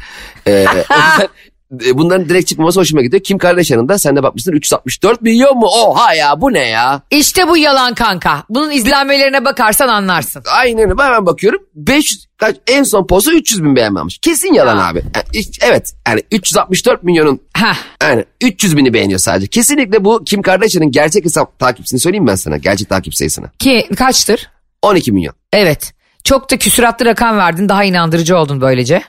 E, 0.47 0.67
bunların 1.71 2.29
direkt 2.29 2.49
çıkmaması 2.49 2.81
hoşuma 2.81 3.03
gidiyor. 3.03 3.23
Kim 3.23 3.39
Kardashian'ın 3.39 3.89
da 3.89 3.99
sen 3.99 4.17
de 4.17 4.23
bakmışsın 4.23 4.53
364 4.53 5.23
milyon 5.23 5.57
mu? 5.59 5.67
Oha 5.67 6.15
ya 6.15 6.41
bu 6.41 6.53
ne 6.53 6.67
ya? 6.69 7.03
İşte 7.11 7.49
bu 7.49 7.57
yalan 7.57 7.95
kanka. 7.95 8.45
Bunun 8.49 8.71
izlenmelerine 8.71 9.45
bakarsan 9.45 9.89
anlarsın. 9.89 10.43
Aynen 10.53 10.91
hemen 10.91 11.27
bakıyorum 11.27 11.61
500 11.75 12.27
kaç 12.37 12.57
en 12.67 12.83
son 12.83 13.07
postu 13.07 13.33
300 13.33 13.65
bin 13.65 13.77
beğenmemiş. 13.77 14.19
Kesin 14.19 14.53
yalan 14.55 14.77
Ha. 14.77 14.89
abi. 14.89 15.03
Yani 15.15 15.45
evet 15.63 15.93
yani 16.09 16.23
364 16.33 17.03
milyonun 17.03 17.41
Heh. 17.57 17.77
yani 18.03 18.25
300 18.41 18.77
bini 18.77 18.95
beğeniyor 18.95 19.19
sadece. 19.21 19.47
Kesinlikle 19.47 20.05
bu 20.05 20.25
Kim 20.25 20.43
Kardashian'ın 20.43 20.91
gerçek 20.91 21.25
hesap 21.25 21.59
takipçisini 21.59 22.01
söyleyeyim 22.01 22.27
ben 22.27 22.35
sana. 22.35 22.57
Gerçek 22.57 22.89
takip 22.89 23.15
sayısını. 23.15 23.51
Ki 23.59 23.89
kaçtır? 23.97 24.51
12 24.83 25.13
milyon. 25.13 25.35
Evet. 25.53 25.93
Çok 26.25 26.51
da 26.51 26.57
küsuratlı 26.57 27.07
rakam 27.07 27.37
verdin. 27.39 27.69
Daha 27.69 27.85
inandırıcı 27.85 28.37
oldun 28.37 28.61
böylece. 28.61 29.03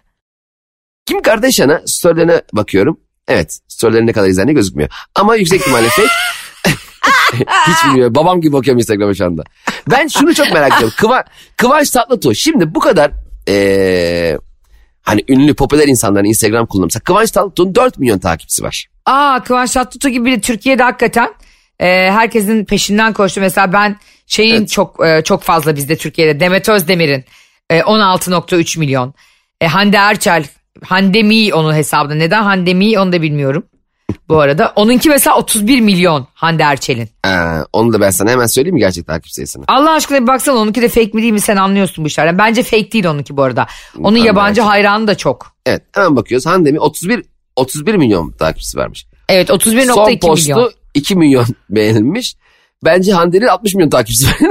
Kim 1.06 1.22
Kardashian'a 1.22 1.82
storylerine 1.86 2.42
bakıyorum. 2.54 3.00
Evet 3.28 3.60
storylerin 3.68 4.08
ne 4.08 4.12
kadar 4.14 4.28
izlendiği 4.28 4.56
gözükmüyor. 4.56 4.90
Ama 5.16 5.36
yüksek 5.36 5.62
ihtimalle 5.62 5.90
fake. 5.90 6.08
Hiç 7.68 7.86
bilmiyorum. 7.86 8.16
Babam 8.16 8.42
gibi 8.42 8.54
bakıyorum 8.54 8.80
Instagram'a 8.80 9.14
şu 9.14 9.26
anda. 9.26 9.44
Ben 9.92 10.08
şunu 10.08 10.34
çok 10.36 10.54
merak 10.54 10.74
ediyorum. 10.74 10.94
Kıva, 10.98 11.24
Kıvanç 11.58 11.90
Tatlıtuğ. 11.90 12.36
Şimdi 12.36 12.76
bu 12.76 12.80
kadar 12.80 13.12
eee, 13.48 14.38
hani 15.02 15.24
ünlü 15.28 15.54
popüler 15.54 15.88
insanların 15.88 16.26
Instagram 16.26 16.66
kullanımı. 16.66 16.86
Mesela 16.86 17.04
Kıvanç 17.04 17.32
Tatlıtuğ'un 17.32 17.76
4 17.76 17.98
milyon 18.00 18.20
takipçisi 18.20 18.64
var. 18.64 18.88
Aa 19.06 19.44
Kıvanç 19.44 19.72
Tatlıtuğ 19.72 20.10
gibi 20.10 20.26
biri 20.26 20.42
Türkiye'de 20.42 20.84
hakikaten 20.84 21.30
e, 21.80 21.88
herkesin 22.12 22.66
peşinden 22.66 23.14
koştu. 23.14 23.42
Mesela 23.42 23.74
ben 23.74 23.98
şeyin 24.28 24.56
Evet. 24.56 24.70
çok 24.70 25.06
e, 25.06 25.22
çok 25.24 25.44
fazla 25.44 25.76
bizde 25.76 25.98
Türkiye'de 25.98 26.40
Demet 26.40 26.70
Özdemir'in 26.70 27.26
e, 27.70 27.80
16.3 27.80 28.80
milyon. 28.80 29.14
E, 29.62 29.68
Hande 29.68 29.98
Erçel, 29.98 30.46
Hande 30.84 31.24
Mi 31.24 31.54
onun 31.54 31.74
hesabında. 31.74 32.16
Neden 32.16 32.44
Hande 32.44 32.74
Mi 32.74 33.00
onu 33.00 33.14
da 33.14 33.22
bilmiyorum. 33.22 33.64
Bu 34.30 34.40
arada 34.40 34.74
onunki 34.76 35.10
mesela 35.10 35.38
31 35.38 35.82
milyon 35.82 36.28
Hande 36.34 36.64
Erçel'in. 36.64 37.10
Ee, 37.28 37.30
onu 37.74 37.94
da 37.94 38.02
ben 38.02 38.10
sana 38.10 38.30
hemen 38.32 38.46
söyleyeyim 38.46 38.74
mi 38.74 38.80
gerçek 38.80 39.08
takip 39.08 39.32
sayısını? 39.32 39.64
Allah 39.68 39.92
aşkına 39.92 40.22
bir 40.22 40.28
baksana 40.28 40.58
onunki 40.58 40.82
de 40.82 40.90
fake 40.90 41.12
mi 41.14 41.22
değil 41.22 41.34
mi 41.34 41.42
sen 41.42 41.56
anlıyorsun 41.56 42.04
bu 42.04 42.08
işlerden. 42.08 42.38
Bence 42.38 42.64
fake 42.64 42.92
değil 42.92 43.06
onunki 43.06 43.38
bu 43.38 43.44
arada. 43.44 43.68
Onun 44.00 44.16
Hande 44.18 44.28
yabancı 44.28 44.62
Erçel. 44.62 44.66
hayranı 44.66 45.08
da 45.08 45.16
çok. 45.18 45.56
Evet 45.66 45.82
hemen 45.96 46.16
bakıyoruz. 46.16 46.46
Hande 46.46 46.72
mi 46.72 46.80
31 46.80 47.24
31 47.56 47.96
milyon 47.96 48.32
takipçisi 48.32 48.78
varmış. 48.78 49.06
Evet 49.30 49.48
Son 49.48 49.58
31.2 49.58 50.20
postu 50.20 50.52
milyon. 50.54 50.72
2 50.94 51.16
milyon 51.16 51.46
beğenilmiş. 51.70 52.36
Bence 52.86 53.14
Hande'nin 53.14 53.48
60 53.48 53.76
milyon 53.76 53.90
takipçisi 53.90 54.28
var. 54.28 54.36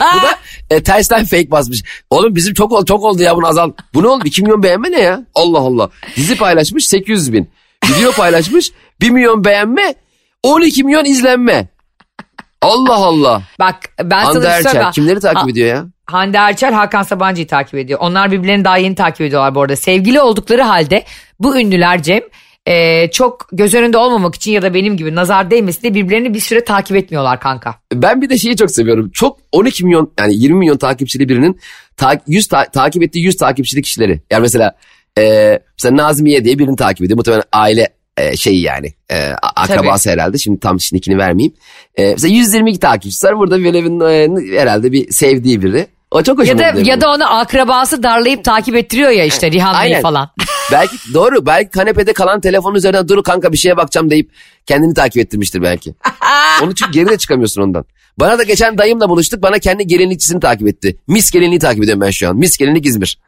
Bu 0.00 0.22
da 0.22 0.36
e, 0.70 0.82
tersten 0.82 1.24
fake 1.24 1.50
basmış. 1.50 1.82
Oğlum 2.10 2.34
bizim 2.36 2.54
çok 2.54 2.72
oldu, 2.72 2.84
çok 2.84 3.02
oldu 3.04 3.22
ya 3.22 3.36
bunu 3.36 3.46
azal. 3.46 3.70
Bu 3.94 4.02
ne 4.02 4.06
oldu? 4.08 4.22
2 4.26 4.42
milyon 4.42 4.62
beğenme 4.62 4.90
ne 4.90 5.00
ya? 5.00 5.20
Allah 5.34 5.58
Allah. 5.58 5.90
Dizi 6.16 6.36
paylaşmış 6.36 6.86
800 6.86 7.32
bin. 7.32 7.50
Video 7.88 8.12
paylaşmış 8.12 8.70
1 9.00 9.10
milyon 9.10 9.44
beğenme 9.44 9.94
12 10.42 10.84
milyon 10.84 11.04
izlenme. 11.04 11.68
Allah 12.62 12.94
Allah. 12.94 13.42
Bak 13.58 13.76
ben 14.02 14.24
sana 14.24 14.34
Hande 14.34 14.40
şey 14.46 14.50
Erçel 14.56 14.70
söyleyeyim. 14.70 14.90
kimleri 14.92 15.20
takip 15.20 15.42
Ha- 15.42 15.50
ediyor 15.50 15.68
ya? 15.68 15.84
Hande 16.06 16.38
Erçel 16.38 16.72
Hakan 16.72 17.02
Sabancı'yı 17.02 17.46
takip 17.46 17.74
ediyor. 17.74 17.98
Onlar 18.02 18.32
birbirlerini 18.32 18.64
daha 18.64 18.76
yeni 18.76 18.94
takip 18.94 19.20
ediyorlar 19.20 19.54
bu 19.54 19.60
arada. 19.62 19.76
Sevgili 19.76 20.20
oldukları 20.20 20.62
halde 20.62 21.04
bu 21.40 21.58
ünlüler 21.60 22.02
Cem 22.02 22.20
e, 22.66 23.10
çok 23.10 23.48
göz 23.52 23.74
önünde 23.74 23.98
olmamak 23.98 24.34
için 24.34 24.52
ya 24.52 24.62
da 24.62 24.74
benim 24.74 24.96
gibi 24.96 25.14
nazar 25.14 25.50
değmesin 25.50 25.82
diye 25.82 25.94
birbirlerini 25.94 26.34
bir 26.34 26.40
süre 26.40 26.64
takip 26.64 26.96
etmiyorlar 26.96 27.40
kanka. 27.40 27.74
Ben 27.92 28.22
bir 28.22 28.30
de 28.30 28.38
şeyi 28.38 28.56
çok 28.56 28.70
seviyorum. 28.70 29.10
Çok 29.14 29.38
12 29.52 29.84
milyon 29.84 30.12
yani 30.20 30.34
20 30.34 30.58
milyon 30.58 30.76
takipçili 30.76 31.28
birinin 31.28 31.60
ta, 31.96 32.20
100 32.26 32.48
ta- 32.48 32.64
takip 32.64 33.02
ettiği 33.02 33.24
100 33.24 33.36
takipçili 33.36 33.82
kişileri. 33.82 34.22
Yani 34.30 34.42
mesela 34.42 34.76
e, 35.18 35.58
mesela 35.78 35.96
Nazmiye 35.96 36.44
diye 36.44 36.58
birini 36.58 36.76
takip 36.76 37.04
ediyor. 37.04 37.16
Muhtemelen 37.16 37.44
aile 37.52 37.88
e, 38.16 38.36
şeyi 38.36 38.60
yani 38.60 38.94
e, 39.10 39.30
akrabası 39.56 40.10
herhalde. 40.10 40.38
Şimdi 40.38 40.60
tam 40.60 40.80
şimdikini 40.80 41.18
vermeyeyim. 41.18 41.54
E, 41.96 42.10
mesela 42.10 42.34
122 42.34 42.80
takipçisi 42.80 43.26
var. 43.26 43.38
Burada 43.38 43.62
Velev'in 43.62 44.00
e, 44.00 44.58
herhalde 44.60 44.92
bir 44.92 45.10
sevdiği 45.10 45.62
biri. 45.62 45.86
O 46.14 46.22
çok 46.22 46.38
hoşuma 46.38 46.62
Ya 46.62 46.76
da 46.76 46.80
ya 46.80 47.00
da 47.00 47.10
onu 47.10 47.34
akrabası 47.34 48.02
darlayıp 48.02 48.44
takip 48.44 48.76
ettiriyor 48.76 49.10
ya 49.10 49.24
işte 49.24 49.62
Aynen. 49.64 50.02
falan. 50.02 50.30
belki 50.72 50.96
doğru 51.14 51.46
belki 51.46 51.70
kanepede 51.70 52.12
kalan 52.12 52.40
telefonun 52.40 52.74
üzerinden 52.74 53.08
dur 53.08 53.22
kanka 53.22 53.52
bir 53.52 53.56
şeye 53.56 53.76
bakacağım 53.76 54.10
deyip 54.10 54.30
kendini 54.66 54.94
takip 54.94 55.22
ettirmiştir 55.22 55.62
belki. 55.62 55.94
Onun 56.62 56.70
için 56.70 56.86
geri 56.92 57.08
de 57.08 57.18
çıkamıyorsun 57.18 57.62
ondan. 57.62 57.84
Bana 58.18 58.38
da 58.38 58.42
geçen 58.42 58.78
dayımla 58.78 59.08
buluştuk 59.08 59.42
bana 59.42 59.58
kendi 59.58 59.86
gelinlikçisini 59.86 60.40
takip 60.40 60.68
etti. 60.68 60.96
Mis 61.08 61.30
gelinliği 61.30 61.58
takip 61.58 61.82
ediyorum 61.82 62.00
ben 62.00 62.10
şu 62.10 62.28
an. 62.28 62.36
Mis 62.36 62.56
gelinlik 62.56 62.86
İzmir. 62.86 63.18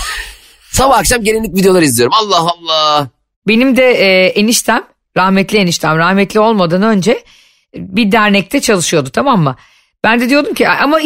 Sabah 0.72 0.98
akşam 0.98 1.22
gelinlik 1.22 1.56
videoları 1.56 1.84
izliyorum. 1.84 2.14
Allah 2.20 2.38
Allah. 2.38 3.08
Benim 3.48 3.76
de 3.76 3.90
e, 3.90 4.26
eniştem 4.26 4.84
rahmetli 5.16 5.58
eniştem 5.58 5.98
rahmetli 5.98 6.40
olmadan 6.40 6.82
önce 6.82 7.24
bir 7.74 8.12
dernekte 8.12 8.60
çalışıyordu 8.60 9.10
tamam 9.10 9.40
mı? 9.40 9.56
Ben 10.04 10.20
de 10.20 10.28
diyordum 10.28 10.54
ki 10.54 10.68
ama 10.68 11.00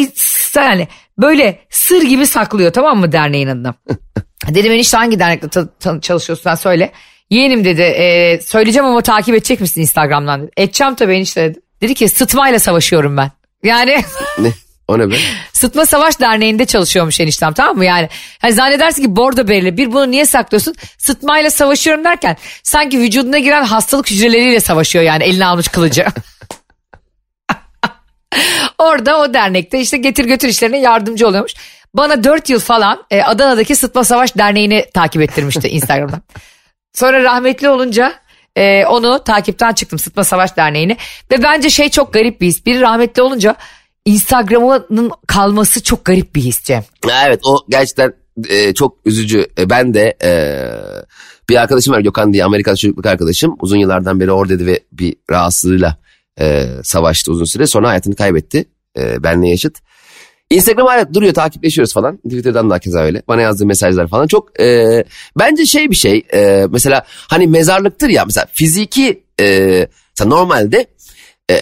yani 0.56 0.88
böyle 1.18 1.58
sır 1.70 2.02
gibi 2.02 2.26
saklıyor 2.26 2.72
tamam 2.72 2.98
mı 2.98 3.12
derneğin 3.12 3.48
adını. 3.48 3.74
Dedim 4.48 4.72
enişte 4.72 4.96
hangi 4.96 5.18
dernekte 5.18 5.60
çalışıyorsun 6.00 6.42
sen 6.44 6.54
söyle. 6.54 6.92
Yeğenim 7.30 7.64
dedi 7.64 7.82
e, 7.82 8.40
söyleyeceğim 8.40 8.86
ama 8.86 9.00
takip 9.00 9.34
edecek 9.34 9.60
misin 9.60 9.80
Instagram'dan 9.80 10.42
dedi. 10.42 10.50
Edeceğim 10.56 10.94
tabii 10.94 11.14
enişte 11.14 11.42
dedi. 11.50 11.60
Dedi 11.80 11.94
ki 11.94 12.08
sıtmayla 12.08 12.58
savaşıyorum 12.58 13.16
ben. 13.16 13.30
Yani 13.62 14.04
Ne? 14.38 14.52
O 14.88 14.98
ne 14.98 15.10
be? 15.10 15.14
Sıtma 15.52 15.86
Savaş 15.86 16.20
Derneği'nde 16.20 16.64
çalışıyormuş 16.66 17.20
eniştem 17.20 17.52
tamam 17.52 17.76
mı? 17.76 17.84
Yani 17.84 18.08
hani 18.38 18.52
zannedersin 18.52 19.02
ki 19.02 19.16
bordo 19.16 19.48
belli. 19.48 19.76
Bir 19.76 19.92
bunu 19.92 20.10
niye 20.10 20.26
saklıyorsun? 20.26 20.74
Sıtmayla 20.98 21.50
savaşıyorum 21.50 22.04
derken 22.04 22.36
sanki 22.62 22.98
vücuduna 22.98 23.38
giren 23.38 23.64
hastalık 23.64 24.10
hücreleriyle 24.10 24.60
savaşıyor 24.60 25.04
yani 25.04 25.24
eline 25.24 25.46
almış 25.46 25.68
kılıcı. 25.68 26.06
Orada 28.78 29.20
o 29.20 29.34
dernekte 29.34 29.80
işte 29.80 29.96
getir 29.96 30.24
götür 30.24 30.48
işlerine 30.48 30.80
yardımcı 30.80 31.28
oluyormuş. 31.28 31.54
Bana 31.94 32.24
4 32.24 32.50
yıl 32.50 32.60
falan 32.60 33.02
e, 33.10 33.22
Adana'daki 33.22 33.76
Sıtma 33.76 34.04
Savaş 34.04 34.36
Derneği'ni 34.38 34.84
takip 34.94 35.22
ettirmişti 35.22 35.68
Instagram'dan. 35.68 36.22
Sonra 36.92 37.22
rahmetli 37.22 37.68
olunca 37.68 38.12
e, 38.56 38.86
onu 38.86 39.24
takipten 39.24 39.72
çıktım 39.72 39.98
Sıtma 39.98 40.24
Savaş 40.24 40.56
Derneği'ne. 40.56 40.96
Ve 41.30 41.42
bence 41.42 41.70
şey 41.70 41.88
çok 41.88 42.12
garip 42.12 42.40
bir 42.40 42.46
his. 42.46 42.66
Biri 42.66 42.80
rahmetli 42.80 43.22
olunca 43.22 43.56
Instagram'ın 44.04 45.10
kalması 45.26 45.82
çok 45.82 46.04
garip 46.04 46.34
bir 46.34 46.40
his 46.40 46.62
Cem. 46.62 46.84
Evet 47.26 47.40
o 47.44 47.58
gerçekten 47.68 48.14
e, 48.48 48.74
çok 48.74 48.96
üzücü. 49.04 49.46
E, 49.58 49.70
ben 49.70 49.94
de 49.94 50.16
e, 50.22 50.30
bir 51.48 51.56
arkadaşım 51.56 51.94
var 51.94 52.00
Gökhan 52.00 52.32
diye 52.32 52.44
Amerikan 52.44 52.74
çocukluk 52.74 53.06
arkadaşım. 53.06 53.56
Uzun 53.60 53.76
yıllardan 53.76 54.20
beri 54.20 54.32
oradaydı 54.32 54.66
ve 54.66 54.80
bir 54.92 55.16
rahatsızlığıyla 55.30 55.96
e, 56.40 56.66
savaştı 56.82 57.32
uzun 57.32 57.44
süre. 57.44 57.66
Sonra 57.66 57.88
hayatını 57.88 58.16
kaybetti. 58.16 58.64
E, 58.98 59.22
benle 59.22 59.48
yaşıt. 59.48 59.78
Instagram 60.50 60.86
hala 60.86 61.14
duruyor 61.14 61.34
takipleşiyoruz 61.34 61.94
falan. 61.94 62.16
Twitter'dan 62.16 62.70
da 62.70 62.78
keza 62.78 62.98
öyle. 63.00 63.22
Bana 63.28 63.40
yazdığı 63.40 63.66
mesajlar 63.66 64.08
falan. 64.08 64.26
Çok 64.26 64.60
e, 64.60 65.04
bence 65.38 65.66
şey 65.66 65.90
bir 65.90 65.96
şey. 65.96 66.22
e, 66.34 66.66
mesela 66.70 67.04
hani 67.08 67.46
mezarlıktır 67.46 68.08
ya. 68.08 68.24
Mesela 68.24 68.46
fiziki 68.52 69.22
e, 69.40 69.88
normalde 70.24 70.86
e, 71.50 71.60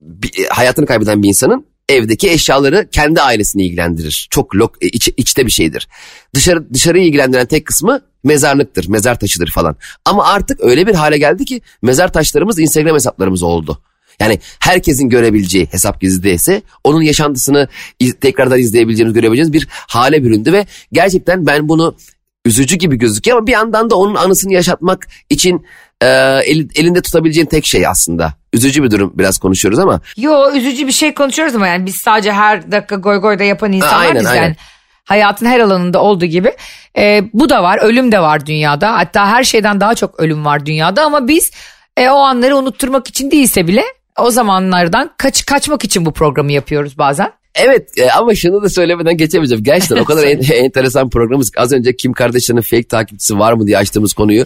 bir- 0.00 0.46
hayatını 0.50 0.86
kaybeden 0.86 1.22
bir 1.22 1.28
insanın 1.28 1.66
evdeki 1.88 2.30
eşyaları 2.30 2.88
kendi 2.92 3.20
ailesini 3.22 3.66
ilgilendirir. 3.66 4.28
Çok 4.30 4.56
lok, 4.56 4.84
e, 4.84 4.86
iç, 4.88 5.08
içte 5.16 5.46
bir 5.46 5.50
şeydir. 5.50 5.88
Dışarı 6.34 6.74
dışarıyı 6.74 7.06
ilgilendiren 7.06 7.46
tek 7.46 7.66
kısmı 7.66 8.00
mezarlıktır, 8.24 8.88
mezar 8.88 9.18
taşıdır 9.18 9.50
falan. 9.54 9.76
Ama 10.04 10.24
artık 10.26 10.60
öyle 10.60 10.86
bir 10.86 10.94
hale 10.94 11.18
geldi 11.18 11.44
ki 11.44 11.60
mezar 11.82 12.12
taşlarımız 12.12 12.58
Instagram 12.58 12.94
hesaplarımız 12.94 13.42
oldu. 13.42 13.82
Yani 14.20 14.40
herkesin 14.60 15.08
görebileceği 15.08 15.68
hesap 15.70 16.00
gizli 16.00 16.22
değilse 16.22 16.62
onun 16.84 17.02
yaşantısını 17.02 17.68
iz- 18.00 18.20
tekrardan 18.20 18.58
izleyebileceğimiz, 18.58 19.14
görebileceğimiz 19.14 19.52
bir 19.52 19.68
hale 19.70 20.24
büründü 20.24 20.52
ve 20.52 20.66
gerçekten 20.92 21.46
ben 21.46 21.68
bunu 21.68 21.96
üzücü 22.44 22.76
gibi 22.76 22.96
gözüküyor 22.98 23.38
ama 23.38 23.46
bir 23.46 23.52
yandan 23.52 23.90
da 23.90 23.94
onun 23.96 24.14
anısını 24.14 24.52
yaşatmak 24.52 25.06
için 25.30 25.66
e, 26.02 26.06
eli- 26.44 26.68
elinde 26.80 27.02
tutabileceğin 27.02 27.46
tek 27.46 27.66
şey 27.66 27.86
aslında. 27.86 28.34
Üzücü 28.52 28.82
bir 28.82 28.90
durum 28.90 29.12
biraz 29.14 29.38
konuşuyoruz 29.38 29.78
ama 29.78 30.00
Yo 30.16 30.52
üzücü 30.52 30.86
bir 30.86 30.92
şey 30.92 31.14
konuşuyoruz 31.14 31.54
ama 31.54 31.66
yani 31.66 31.86
biz 31.86 31.94
sadece 31.96 32.32
her 32.32 32.72
dakika 32.72 32.96
goy 32.96 33.18
goy 33.18 33.38
da 33.38 33.44
yapan 33.44 33.72
insanlar 33.72 34.00
aynen, 34.06 34.20
biz 34.20 34.26
aynen. 34.26 34.42
yani. 34.42 34.56
hayatın 35.04 35.46
her 35.46 35.60
alanında 35.60 36.02
olduğu 36.02 36.24
gibi 36.26 36.52
e, 36.98 37.22
bu 37.32 37.48
da 37.48 37.62
var 37.62 37.78
ölüm 37.82 38.12
de 38.12 38.20
var 38.20 38.46
dünyada 38.46 38.92
hatta 38.94 39.26
her 39.26 39.44
şeyden 39.44 39.80
daha 39.80 39.94
çok 39.94 40.20
ölüm 40.20 40.44
var 40.44 40.66
dünyada 40.66 41.04
ama 41.04 41.28
biz 41.28 41.50
e, 41.96 42.08
o 42.08 42.18
anları 42.18 42.56
unutturmak 42.56 43.08
için 43.08 43.30
değilse 43.30 43.66
bile 43.66 43.82
o 44.18 44.30
zamanlardan 44.30 45.10
kaç 45.18 45.46
kaçmak 45.46 45.84
için 45.84 46.06
bu 46.06 46.12
programı 46.12 46.52
yapıyoruz 46.52 46.98
bazen. 46.98 47.32
Evet 47.54 47.98
e, 47.98 48.10
ama 48.10 48.34
şunu 48.34 48.62
da 48.62 48.68
söylemeden 48.68 49.16
geçemeyeceğim. 49.16 49.64
Gerçekten 49.64 49.96
o 49.96 50.04
kadar 50.04 50.24
en, 50.26 50.64
enteresan 50.64 51.10
programımız. 51.10 51.50
Az 51.56 51.72
önce 51.72 51.96
Kim 51.96 52.12
Kardashian'ın 52.12 52.60
fake 52.60 52.88
takipçisi 52.88 53.38
var 53.38 53.52
mı 53.52 53.66
diye 53.66 53.78
açtığımız 53.78 54.12
konuyu. 54.12 54.44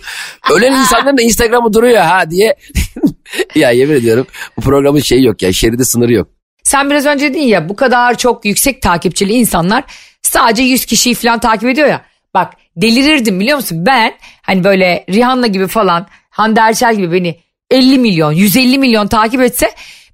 Ölen 0.52 0.72
insanların 0.72 1.18
da 1.18 1.22
Instagram'ı 1.22 1.72
duruyor 1.72 2.02
ha 2.02 2.30
diye. 2.30 2.56
ya 3.54 3.70
yemin 3.70 3.94
ediyorum 3.94 4.26
bu 4.56 4.60
programın 4.60 5.00
şeyi 5.00 5.24
yok 5.24 5.42
ya 5.42 5.52
şeridi 5.52 5.84
sınırı 5.84 6.12
yok. 6.12 6.28
Sen 6.62 6.90
biraz 6.90 7.06
önce 7.06 7.30
dedin 7.30 7.40
ya 7.40 7.68
bu 7.68 7.76
kadar 7.76 8.18
çok 8.18 8.44
yüksek 8.44 8.82
takipçili 8.82 9.32
insanlar 9.32 9.84
sadece 10.22 10.62
100 10.62 10.86
kişiyi 10.86 11.14
falan 11.14 11.38
takip 11.40 11.68
ediyor 11.68 11.88
ya. 11.88 12.04
Bak 12.34 12.52
delirirdim 12.76 13.40
biliyor 13.40 13.56
musun? 13.56 13.86
Ben 13.86 14.14
hani 14.42 14.64
böyle 14.64 15.04
Rihanna 15.10 15.46
gibi 15.46 15.66
falan 15.66 16.06
Hande 16.30 16.60
Erçel 16.60 16.96
gibi 16.96 17.12
beni 17.12 17.40
50 17.72 17.98
milyon 17.98 18.32
150 18.32 18.78
milyon 18.78 19.06
takip 19.06 19.40
etse 19.40 19.70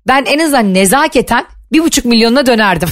ben 0.06 0.24
en 0.24 0.38
azından 0.38 0.74
nezaketen 0.74 1.46
bir 1.72 1.80
buçuk 1.80 2.04
milyonuna 2.04 2.46
dönerdim. 2.46 2.88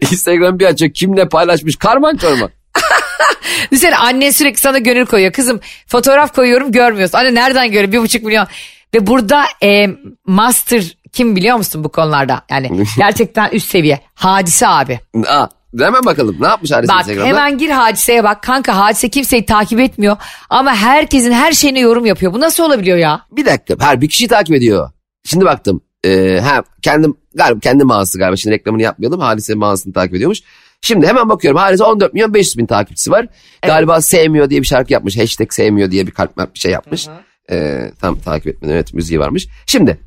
Instagram 0.00 0.58
bir 0.58 0.66
açıyor 0.66 0.92
kim 0.92 1.16
ne 1.16 1.28
paylaşmış 1.28 1.76
karman 1.76 2.16
çorman. 2.16 2.50
Düşünsene 3.70 3.96
annen 3.96 4.30
sürekli 4.30 4.60
sana 4.60 4.78
gönül 4.78 5.06
koyuyor. 5.06 5.32
Kızım 5.32 5.60
fotoğraf 5.86 6.34
koyuyorum 6.34 6.72
görmüyorsun. 6.72 7.18
Anne 7.18 7.34
nereden 7.34 7.70
görüyor 7.72 7.92
bir 7.92 7.98
buçuk 7.98 8.22
milyon. 8.22 8.46
Ve 8.94 9.06
burada 9.06 9.44
e, 9.62 9.88
master 10.26 10.96
kim 11.12 11.36
biliyor 11.36 11.56
musun 11.56 11.84
bu 11.84 11.88
konularda? 11.88 12.42
Yani 12.50 12.86
gerçekten 12.96 13.50
üst 13.50 13.70
seviye. 13.70 14.00
Hadise 14.14 14.68
abi. 14.68 15.00
Aa, 15.26 15.46
hemen 15.78 16.04
bakalım 16.04 16.36
ne 16.40 16.46
yapmış 16.46 16.70
Haris 16.70 16.88
Bak 16.88 17.00
Instagram'da? 17.00 17.28
hemen 17.28 17.58
gir 17.58 17.70
hadiseye 17.70 18.24
bak. 18.24 18.42
Kanka 18.42 18.76
hadise 18.76 19.08
kimseyi 19.08 19.46
takip 19.46 19.80
etmiyor. 19.80 20.16
Ama 20.50 20.74
herkesin 20.74 21.32
her 21.32 21.52
şeyine 21.52 21.80
yorum 21.80 22.06
yapıyor. 22.06 22.32
Bu 22.32 22.40
nasıl 22.40 22.64
olabiliyor 22.64 22.98
ya? 22.98 23.20
Bir 23.32 23.46
dakika 23.46 23.86
her 23.86 24.00
bir 24.00 24.08
kişi 24.08 24.28
takip 24.28 24.56
ediyor. 24.56 24.90
Şimdi 25.24 25.44
baktım. 25.44 25.80
Ee, 26.04 26.40
ha, 26.44 26.62
kendim 26.82 27.14
galiba 27.34 27.60
kendi 27.60 27.84
mağazası 27.84 28.18
galiba 28.18 28.36
şimdi 28.36 28.54
reklamını 28.56 28.82
yapmayalım. 28.82 29.20
Halise 29.20 29.54
mağazasını 29.54 29.92
takip 29.92 30.14
ediyormuş. 30.14 30.38
Şimdi 30.80 31.06
hemen 31.06 31.28
bakıyorum 31.28 31.58
Halise 31.58 31.84
14 31.84 32.14
milyon 32.14 32.34
500 32.34 32.58
bin 32.58 32.66
takipçisi 32.66 33.10
var. 33.10 33.26
Galiba 33.62 34.00
sevmiyor 34.00 34.50
diye 34.50 34.62
bir 34.62 34.66
şarkı 34.66 34.92
yapmış. 34.92 35.18
Hashtag 35.18 35.52
sevmiyor 35.52 35.90
diye 35.90 36.06
bir 36.06 36.12
kalp 36.12 36.54
bir 36.54 36.58
şey 36.58 36.72
yapmış. 36.72 37.08
Ee, 37.50 37.90
tam 38.00 38.18
takip 38.18 38.46
etmedim 38.46 38.74
evet 38.74 38.94
müziği 38.94 39.20
varmış. 39.20 39.48
Şimdi 39.66 39.98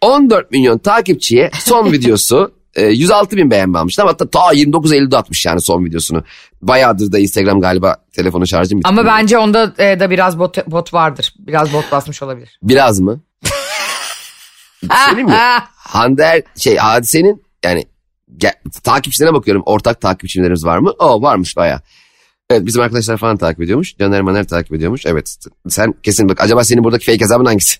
14 0.00 0.50
milyon 0.50 0.78
takipçiye 0.78 1.50
son 1.54 1.92
videosu 1.92 2.55
e, 2.76 2.86
106 2.86 3.36
bin 3.36 3.50
beğenme 3.50 3.78
almış. 3.78 3.98
Ama 3.98 4.10
hatta 4.10 4.30
ta 4.30 4.52
29 4.52 4.92
Eylül'de 4.92 5.16
atmış 5.16 5.46
yani 5.46 5.60
son 5.60 5.84
videosunu. 5.84 6.24
Bayağıdır 6.62 7.12
da 7.12 7.18
Instagram 7.18 7.60
galiba 7.60 7.96
telefonu 8.12 8.46
şarjım 8.46 8.78
bitti. 8.78 8.88
Ama 8.88 9.04
bence 9.04 9.38
onda 9.38 9.74
e, 9.78 10.00
da 10.00 10.10
biraz 10.10 10.38
bot, 10.38 10.66
bot 10.66 10.94
vardır. 10.94 11.34
Biraz 11.38 11.72
bot 11.72 11.92
basmış 11.92 12.22
olabilir. 12.22 12.58
Biraz 12.62 13.00
mı? 13.00 13.20
Söyleyeyim 15.06 15.28
mi? 15.28 15.36
Hande 15.76 16.22
Er- 16.22 16.42
şey 16.56 16.76
hadisenin 16.76 17.42
yani 17.64 17.84
ge- 18.38 18.80
takipçilerine 18.82 19.34
bakıyorum. 19.34 19.62
Ortak 19.66 20.00
takipçilerimiz 20.00 20.64
var 20.64 20.78
mı? 20.78 20.90
O 20.98 21.22
varmış 21.22 21.56
baya. 21.56 21.80
Evet 22.50 22.66
bizim 22.66 22.82
arkadaşlar 22.82 23.16
falan 23.16 23.36
takip 23.36 23.62
ediyormuş. 23.62 23.96
Caner 23.98 24.20
Maner 24.22 24.48
takip 24.48 24.74
ediyormuş. 24.74 25.06
Evet 25.06 25.36
sen 25.68 25.94
kesin 26.02 26.28
bak 26.28 26.40
acaba 26.40 26.64
senin 26.64 26.84
buradaki 26.84 27.06
fake 27.06 27.20
hesabın 27.20 27.44
hangisi? 27.44 27.78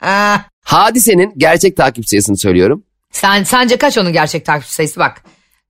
Hadisenin 0.70 1.32
gerçek 1.36 1.76
takip 1.76 2.08
sayısını 2.08 2.36
söylüyorum. 2.36 2.84
Sen 3.12 3.44
sence 3.44 3.76
kaç 3.76 3.98
onun 3.98 4.12
gerçek 4.12 4.46
takipçi 4.46 4.74
sayısı 4.74 5.00
bak. 5.00 5.22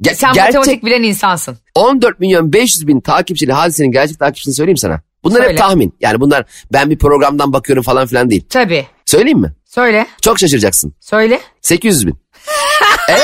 Ge- 0.03 0.15
Sen 0.15 0.33
gerçek 0.33 0.55
matematik 0.55 0.85
bilen 0.85 1.03
insansın. 1.03 1.59
14 1.75 2.21
milyon 2.21 2.53
500 2.53 2.87
bin 2.87 3.01
takipçili 3.01 3.53
hadisenin 3.53 3.93
gerçek 3.93 4.19
takipçisini 4.19 4.55
söyleyeyim 4.55 4.77
sana. 4.77 5.01
Bunlar 5.25 5.37
Söyle. 5.37 5.51
hep 5.51 5.59
tahmin. 5.59 5.95
Yani 6.01 6.21
bunlar 6.21 6.45
ben 6.73 6.91
bir 6.91 6.99
programdan 6.99 7.53
bakıyorum 7.53 7.83
falan 7.83 8.07
filan 8.07 8.31
değil. 8.31 8.45
Tabii. 8.49 8.87
Söyleyeyim 9.07 9.39
mi? 9.39 9.53
Söyle. 9.65 10.07
Çok 10.23 10.39
şaşıracaksın. 10.39 10.95
Söyle. 11.01 11.41
800 11.63 12.07
bin. 12.07 12.15
evet. 13.09 13.23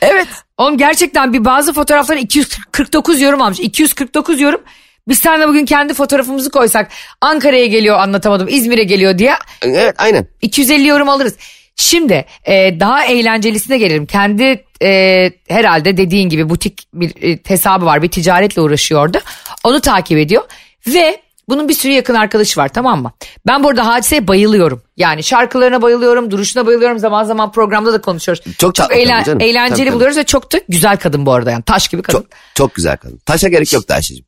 Evet. 0.00 0.28
Oğlum 0.58 0.78
gerçekten 0.78 1.32
bir 1.32 1.44
bazı 1.44 1.72
fotoğraflara 1.72 2.18
249 2.18 3.20
yorum 3.20 3.42
almış. 3.42 3.60
249 3.60 4.40
yorum. 4.40 4.60
Biz 5.08 5.18
seninle 5.18 5.48
bugün 5.48 5.64
kendi 5.64 5.94
fotoğrafımızı 5.94 6.50
koysak 6.50 6.90
Ankara'ya 7.20 7.66
geliyor 7.66 7.98
anlatamadım 7.98 8.48
İzmir'e 8.50 8.84
geliyor 8.84 9.18
diye 9.18 9.34
Evet 9.62 9.94
aynen. 9.98 10.26
250 10.42 10.86
yorum 10.86 11.08
alırız. 11.08 11.34
Şimdi 11.76 12.24
e, 12.44 12.80
daha 12.80 13.04
eğlencelisine 13.04 13.78
gelelim. 13.78 14.06
Kendi 14.06 14.64
e, 14.82 15.30
herhalde 15.48 15.96
dediğin 15.96 16.28
gibi 16.28 16.48
butik 16.48 16.86
bir 16.94 17.32
e, 17.32 17.38
hesabı 17.46 17.84
var 17.84 18.02
bir 18.02 18.08
ticaretle 18.08 18.62
uğraşıyordu. 18.62 19.18
Onu 19.64 19.80
takip 19.80 20.18
ediyor 20.18 20.42
ve 20.86 21.20
bunun 21.48 21.68
bir 21.68 21.74
sürü 21.74 21.92
yakın 21.92 22.14
arkadaşı 22.14 22.60
var 22.60 22.68
tamam 22.68 23.02
mı? 23.02 23.12
Ben 23.46 23.64
burada 23.64 23.86
hadiseye 23.86 24.28
bayılıyorum. 24.28 24.82
Yani 24.96 25.22
şarkılarına 25.22 25.82
bayılıyorum, 25.82 26.30
duruşuna 26.30 26.66
bayılıyorum. 26.66 26.98
Zaman 26.98 27.24
zaman 27.24 27.52
programda 27.52 27.92
da 27.92 28.00
konuşuyoruz. 28.00 28.44
Çok 28.58 28.74
tatlı 28.74 28.94
eğlen- 28.94 29.24
canım. 29.24 29.40
eğlenceli 29.40 29.76
Tabii, 29.76 29.84
tabii. 29.86 29.94
buluyoruz 29.94 30.16
ve 30.16 30.24
çok 30.24 30.52
da 30.52 30.60
güzel 30.68 30.96
kadın 30.96 31.26
bu 31.26 31.32
arada 31.32 31.50
yani. 31.50 31.62
Taş 31.62 31.88
gibi 31.88 32.02
kadın. 32.02 32.18
Çok, 32.18 32.26
çok 32.54 32.74
güzel 32.74 32.96
kadın. 32.96 33.20
Taşa 33.26 33.48
gerek 33.48 33.72
yok 33.72 33.90
Ayşe'cim. 33.90 34.24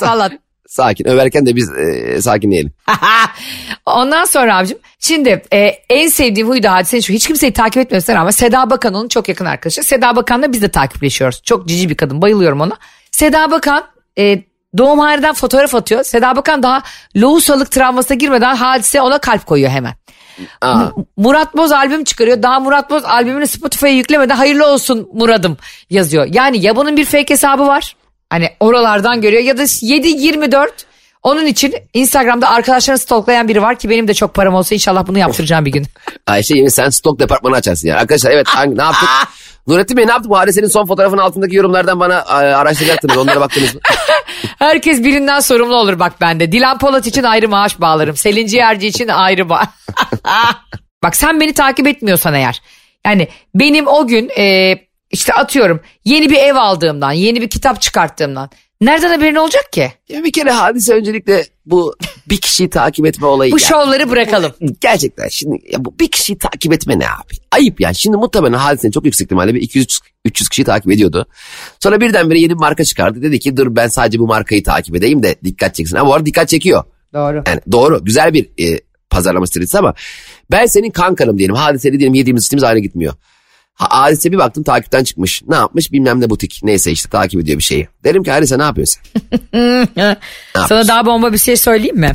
Valla 0.00 0.30
Sakin. 0.68 1.08
Överken 1.08 1.46
de 1.46 1.56
biz 1.56 1.70
e, 1.72 2.22
sakinleyelim. 2.22 2.72
Ondan 3.86 4.24
sonra 4.24 4.56
abicim 4.56 4.78
şimdi 4.98 5.42
e, 5.52 5.58
en 5.90 6.08
sevdiğim 6.08 6.48
huyu 6.48 6.62
da 6.62 6.72
hadisenin 6.72 7.00
şu 7.02 7.12
hiç 7.12 7.26
kimseyi 7.26 7.52
takip 7.52 7.76
etmiyorsun 7.82 8.12
ama 8.12 8.32
Seda 8.32 8.70
Bakan 8.70 8.94
onun 8.94 9.08
çok 9.08 9.28
yakın 9.28 9.44
arkadaşı. 9.44 9.82
Seda 9.82 10.16
Bakan'la 10.16 10.52
biz 10.52 10.62
de 10.62 10.68
takipleşiyoruz. 10.68 11.42
Çok 11.42 11.68
cici 11.68 11.88
bir 11.88 11.94
kadın 11.94 12.22
bayılıyorum 12.22 12.60
ona. 12.60 12.76
Seda 13.10 13.50
Bakan 13.50 13.84
e, 14.18 14.42
doğumhaneden 14.78 15.34
fotoğraf 15.34 15.74
atıyor. 15.74 16.04
Seda 16.04 16.36
Bakan 16.36 16.62
daha 16.62 16.82
lohusalık 17.16 17.70
travmasına 17.70 18.16
girmeden 18.16 18.54
hadise 18.54 19.00
ona 19.00 19.18
kalp 19.18 19.46
koyuyor 19.46 19.70
hemen. 19.70 19.94
Aa, 20.60 20.86
Murat 21.16 21.56
Boz 21.56 21.72
albüm 21.72 22.04
çıkarıyor. 22.04 22.42
Daha 22.42 22.60
Murat 22.60 22.90
Boz 22.90 23.04
albümünü 23.04 23.46
Spotify'a 23.46 23.90
yüklemeden 23.90 24.36
hayırlı 24.36 24.66
olsun 24.66 25.08
Murad'ım 25.12 25.56
yazıyor. 25.90 26.26
Yani 26.32 26.58
ya 26.58 26.76
bunun 26.76 26.96
bir 26.96 27.04
fake 27.04 27.34
hesabı 27.34 27.66
var. 27.66 27.96
Hani 28.34 28.50
oralardan 28.60 29.20
görüyor 29.20 29.42
ya 29.42 29.58
da 29.58 29.62
7-24 29.62 30.68
onun 31.22 31.46
için 31.46 31.74
Instagram'da 31.94 32.50
arkadaşlarını 32.50 32.98
stalklayan 32.98 33.48
biri 33.48 33.62
var 33.62 33.78
ki 33.78 33.90
benim 33.90 34.08
de 34.08 34.14
çok 34.14 34.34
param 34.34 34.54
olsa 34.54 34.74
inşallah 34.74 35.06
bunu 35.06 35.18
yaptıracağım 35.18 35.64
bir 35.64 35.72
gün. 35.72 35.86
Ayşe 36.26 36.56
yemin 36.56 36.68
sen 36.68 36.90
stok 36.90 37.18
departmanı 37.18 37.54
açarsın 37.54 37.88
yani. 37.88 38.00
Arkadaşlar 38.00 38.30
evet 38.30 38.46
hangi, 38.48 38.78
ne 38.78 38.82
yaptık? 38.82 39.08
Nurettin 39.66 39.96
Bey 39.96 40.06
ne 40.06 40.10
yaptı 40.10 40.28
bu 40.28 40.38
hadisenin 40.38 40.66
son 40.66 40.86
fotoğrafının 40.86 41.20
altındaki 41.20 41.56
yorumlardan 41.56 42.00
bana 42.00 42.24
araştıracaktınız. 42.32 43.16
Onlara 43.16 43.40
baktınız 43.40 43.74
mı? 43.74 43.80
Herkes 44.58 45.02
birinden 45.04 45.40
sorumlu 45.40 45.76
olur 45.76 45.98
bak 45.98 46.20
bende. 46.20 46.52
Dilan 46.52 46.78
Polat 46.78 47.06
için 47.06 47.22
ayrı 47.22 47.48
maaş 47.48 47.80
bağlarım. 47.80 48.16
Selin 48.16 48.46
Ciğerci 48.46 48.86
için 48.86 49.08
ayrı 49.08 49.48
bağ. 49.48 49.62
bak 51.02 51.16
sen 51.16 51.40
beni 51.40 51.52
takip 51.54 51.86
etmiyorsan 51.86 52.34
eğer. 52.34 52.62
Yani 53.06 53.28
benim 53.54 53.86
o 53.86 54.06
gün 54.06 54.30
e, 54.38 54.74
işte 55.10 55.32
atıyorum 55.32 55.80
yeni 56.04 56.30
bir 56.30 56.36
ev 56.36 56.54
aldığımdan, 56.54 57.12
yeni 57.12 57.40
bir 57.40 57.48
kitap 57.48 57.80
çıkarttığımdan. 57.80 58.50
Nereden 58.80 59.10
haberin 59.10 59.34
olacak 59.34 59.72
ki? 59.72 59.92
Ya 60.08 60.24
bir 60.24 60.32
kere 60.32 60.50
hadise 60.50 60.94
öncelikle 60.94 61.44
bu 61.66 61.94
bir 62.28 62.40
kişiyi 62.40 62.70
takip 62.70 63.06
etme 63.06 63.26
olayı. 63.26 63.52
Bu 63.52 63.60
ya. 63.60 63.66
şovları 63.66 64.10
bırakalım. 64.10 64.52
Gerçekten 64.80 65.28
şimdi 65.28 65.58
ya 65.72 65.84
bu 65.84 65.98
bir 65.98 66.10
kişiyi 66.10 66.38
takip 66.38 66.72
etme 66.72 66.98
ne 66.98 67.06
abi? 67.06 67.34
Ayıp 67.50 67.80
ya. 67.80 67.94
Şimdi 67.94 68.16
muhtemelen 68.16 68.58
hadisenin 68.58 68.92
çok 68.92 69.04
yüksek 69.04 69.24
ihtimalle 69.24 69.54
bir 69.54 69.62
200 69.62 70.00
300 70.24 70.48
kişiyi 70.48 70.64
takip 70.64 70.92
ediyordu. 70.92 71.26
Sonra 71.80 72.00
birdenbire 72.00 72.40
yeni 72.40 72.50
bir 72.50 72.58
marka 72.58 72.84
çıkardı. 72.84 73.22
Dedi 73.22 73.38
ki 73.38 73.56
dur 73.56 73.76
ben 73.76 73.88
sadece 73.88 74.18
bu 74.18 74.26
markayı 74.26 74.62
takip 74.62 74.96
edeyim 74.96 75.22
de 75.22 75.36
dikkat 75.44 75.74
çeksin. 75.74 75.96
Ama 75.96 76.10
bu 76.10 76.14
arada 76.14 76.26
dikkat 76.26 76.48
çekiyor. 76.48 76.84
Doğru. 77.14 77.42
Yani 77.46 77.60
doğru 77.72 78.04
güzel 78.04 78.32
bir 78.32 78.44
e, 78.44 78.80
pazarlama 79.10 79.46
stratejisi 79.46 79.78
ama 79.78 79.94
ben 80.50 80.66
senin 80.66 80.90
kankanım 80.90 81.38
diyelim. 81.38 81.54
Hadiseli 81.54 81.98
diyelim 81.98 82.14
yediğimiz 82.14 82.42
içtiğimiz 82.42 82.64
aynı 82.64 82.78
gitmiyor. 82.78 83.14
Ha, 83.74 84.02
hadise 84.02 84.32
bir 84.32 84.38
baktım 84.38 84.64
takipten 84.64 85.04
çıkmış. 85.04 85.42
Ne 85.48 85.54
yapmış 85.56 85.92
bilmem 85.92 86.20
ne 86.20 86.30
butik. 86.30 86.60
Neyse 86.62 86.90
işte 86.90 87.08
takip 87.08 87.40
ediyor 87.40 87.58
bir 87.58 87.62
şeyi. 87.62 87.88
Derim 88.04 88.22
ki 88.22 88.30
hadise 88.30 88.58
ne 88.58 88.62
yapıyorsun? 88.62 89.02
Sana 90.68 90.88
daha 90.88 91.06
bomba 91.06 91.32
bir 91.32 91.38
şey 91.38 91.56
söyleyeyim 91.56 91.98
mi? 91.98 92.12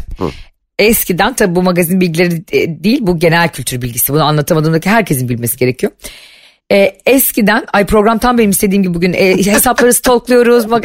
Eskiden 0.79 1.33
tabii 1.33 1.55
bu 1.55 1.63
magazin 1.63 2.01
bilgileri 2.01 2.43
e, 2.51 2.83
değil 2.83 2.99
bu 3.01 3.19
genel 3.19 3.49
kültür 3.49 3.81
bilgisi. 3.81 4.13
Bunu 4.13 4.23
anlatamadığımdaki 4.23 4.89
herkesin 4.89 5.29
bilmesi 5.29 5.57
gerekiyor. 5.57 5.91
E, 6.71 6.97
eskiden 7.05 7.65
ay 7.73 7.85
program 7.85 8.17
tam 8.17 8.37
benim 8.37 8.49
istediğim 8.49 8.83
gibi 8.83 8.93
bugün 8.93 9.13
e, 9.13 9.45
hesapları 9.45 9.93
stalkluyoruz. 9.99 10.65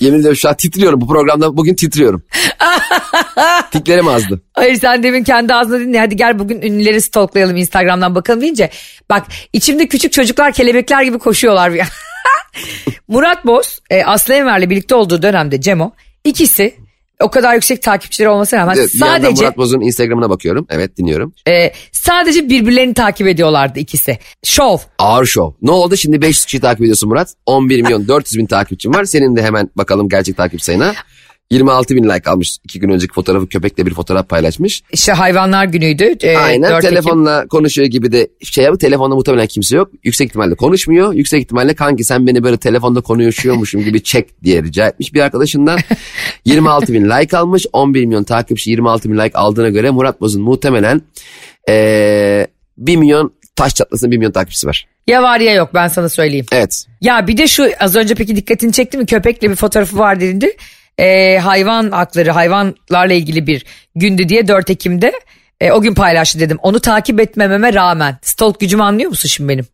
Yemin 0.00 0.18
ediyorum 0.18 0.36
şu 0.36 0.48
an 0.48 0.54
titriyorum. 0.54 1.00
Bu 1.00 1.06
programda 1.06 1.56
bugün 1.56 1.74
titriyorum. 1.74 2.22
Tiklerim 3.72 4.08
azdı. 4.08 4.42
Hayır 4.52 4.74
sen 4.74 5.02
demin 5.02 5.24
kendi 5.24 5.54
ağzına 5.54 5.80
dinle 5.80 5.98
hadi 5.98 6.16
gel 6.16 6.38
bugün 6.38 6.62
ünlüleri 6.62 7.00
stalklayalım 7.00 7.56
Instagram'dan 7.56 8.14
bakalım 8.14 8.40
deyince. 8.40 8.70
Bak 9.10 9.26
içimde 9.52 9.88
küçük 9.88 10.12
çocuklar 10.12 10.52
kelebekler 10.52 11.02
gibi 11.02 11.18
koşuyorlar. 11.18 11.74
bir 11.74 11.82
Murat 13.08 13.46
Boz 13.46 13.80
e, 13.90 14.04
Aslı 14.04 14.34
Enver'le 14.34 14.70
birlikte 14.70 14.94
olduğu 14.94 15.22
dönemde 15.22 15.60
Cemo 15.60 15.92
ikisi 16.24 16.74
o 17.20 17.30
kadar 17.30 17.54
yüksek 17.54 17.82
takipçileri 17.82 18.28
olmasına 18.28 18.60
rağmen 18.60 18.76
bir 18.76 18.88
sadece 18.98 19.42
Murat 19.42 19.56
Boz'un 19.56 19.80
Instagram'ına 19.80 20.30
bakıyorum. 20.30 20.66
Evet 20.70 20.96
dinliyorum. 20.96 21.32
e, 21.48 21.72
sadece 21.92 22.48
birbirlerini 22.48 22.94
takip 22.94 23.26
ediyorlardı 23.26 23.78
ikisi. 23.78 24.18
Şov. 24.44 24.78
Ağır 24.98 25.26
şov. 25.26 25.52
Ne 25.62 25.70
oldu 25.70 25.96
şimdi 25.96 26.22
500 26.22 26.44
kişi 26.44 26.60
takip 26.60 26.80
ediyorsun 26.80 27.08
Murat. 27.08 27.28
11 27.46 27.82
milyon 27.82 28.08
400 28.08 28.38
bin 28.38 28.46
takipçin 28.46 28.94
var. 28.94 29.04
Senin 29.04 29.36
de 29.36 29.42
hemen 29.42 29.70
bakalım 29.76 30.08
gerçek 30.08 30.36
takip 30.36 30.62
sayına. 30.62 30.94
26 31.50 31.96
bin 31.96 32.04
like 32.04 32.30
almış. 32.30 32.56
iki 32.64 32.80
gün 32.80 32.88
önceki 32.88 33.12
fotoğrafı 33.14 33.46
köpekle 33.48 33.86
bir 33.86 33.94
fotoğraf 33.94 34.28
paylaşmış. 34.28 34.82
İşte 34.92 35.12
hayvanlar 35.12 35.64
günüydü. 35.64 36.16
E, 36.22 36.36
Aynen 36.36 36.70
4 36.70 36.84
Ekim. 36.84 36.90
telefonla 36.90 37.46
konuşuyor 37.46 37.88
gibi 37.88 38.12
de 38.12 38.28
şey 38.44 38.64
yapıyor. 38.64 38.78
Telefonda 38.80 39.14
muhtemelen 39.14 39.46
kimse 39.46 39.76
yok. 39.76 39.90
Yüksek 40.04 40.28
ihtimalle 40.28 40.54
konuşmuyor. 40.54 41.14
Yüksek 41.14 41.42
ihtimalle 41.42 41.74
kanki 41.74 42.04
sen 42.04 42.26
beni 42.26 42.42
böyle 42.42 42.56
telefonda 42.56 43.00
konuşuyormuşum 43.00 43.84
gibi 43.84 44.02
çek 44.02 44.42
diye 44.44 44.62
rica 44.62 44.86
etmiş 44.88 45.14
bir 45.14 45.20
arkadaşından. 45.20 45.78
26 46.44 46.92
bin 46.92 47.04
like 47.10 47.36
almış. 47.36 47.66
11 47.72 48.04
milyon 48.04 48.24
takipçi 48.24 48.70
26 48.70 49.10
bin 49.10 49.18
like 49.18 49.38
aldığına 49.38 49.68
göre 49.68 49.90
Murat 49.90 50.20
Boz'un 50.20 50.42
muhtemelen 50.42 51.02
ee, 51.68 52.46
1 52.78 52.96
milyon 52.96 53.32
taş 53.56 53.74
çatlasın 53.74 54.10
1 54.10 54.16
milyon 54.16 54.32
takipçisi 54.32 54.66
var. 54.66 54.86
Ya 55.06 55.22
var 55.22 55.40
ya 55.40 55.54
yok 55.54 55.70
ben 55.74 55.88
sana 55.88 56.08
söyleyeyim. 56.08 56.46
Evet. 56.52 56.86
Ya 57.00 57.26
bir 57.26 57.36
de 57.36 57.46
şu 57.46 57.68
az 57.80 57.96
önce 57.96 58.14
peki 58.14 58.36
dikkatini 58.36 58.72
çekti 58.72 58.98
mi 58.98 59.06
köpekle 59.06 59.50
bir 59.50 59.56
fotoğrafı 59.56 59.98
var 59.98 60.16
dediğinde 60.20 60.56
e, 61.00 61.38
hayvan 61.38 61.90
hakları 61.90 62.30
hayvanlarla 62.30 63.14
ilgili 63.14 63.46
bir 63.46 63.64
gündü 63.94 64.28
diye 64.28 64.48
4 64.48 64.70
Ekim'de 64.70 65.12
e, 65.60 65.72
o 65.72 65.80
gün 65.80 65.94
paylaştı 65.94 66.40
dedim. 66.40 66.58
Onu 66.62 66.80
takip 66.80 67.20
etmememe 67.20 67.74
rağmen 67.74 68.18
stalk 68.22 68.60
gücümü 68.60 68.82
anlıyor 68.82 69.10
musun 69.10 69.28
şimdi 69.28 69.48
benim? 69.48 69.66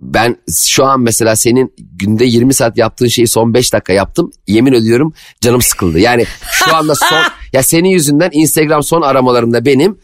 Ben 0.00 0.36
şu 0.66 0.84
an 0.84 1.00
mesela 1.00 1.36
senin 1.36 1.74
günde 1.78 2.24
20 2.24 2.54
saat 2.54 2.78
yaptığın 2.78 3.08
şeyi 3.08 3.28
son 3.28 3.54
5 3.54 3.72
dakika 3.72 3.92
yaptım. 3.92 4.30
Yemin 4.46 4.72
ediyorum 4.72 5.12
canım 5.40 5.62
sıkıldı. 5.62 5.98
Yani 5.98 6.24
şu 6.50 6.76
anda 6.76 6.94
son 6.94 7.22
ya 7.52 7.62
senin 7.62 7.88
yüzünden 7.88 8.30
Instagram 8.32 8.82
son 8.82 9.02
aramalarımda 9.02 9.64
benim 9.64 9.98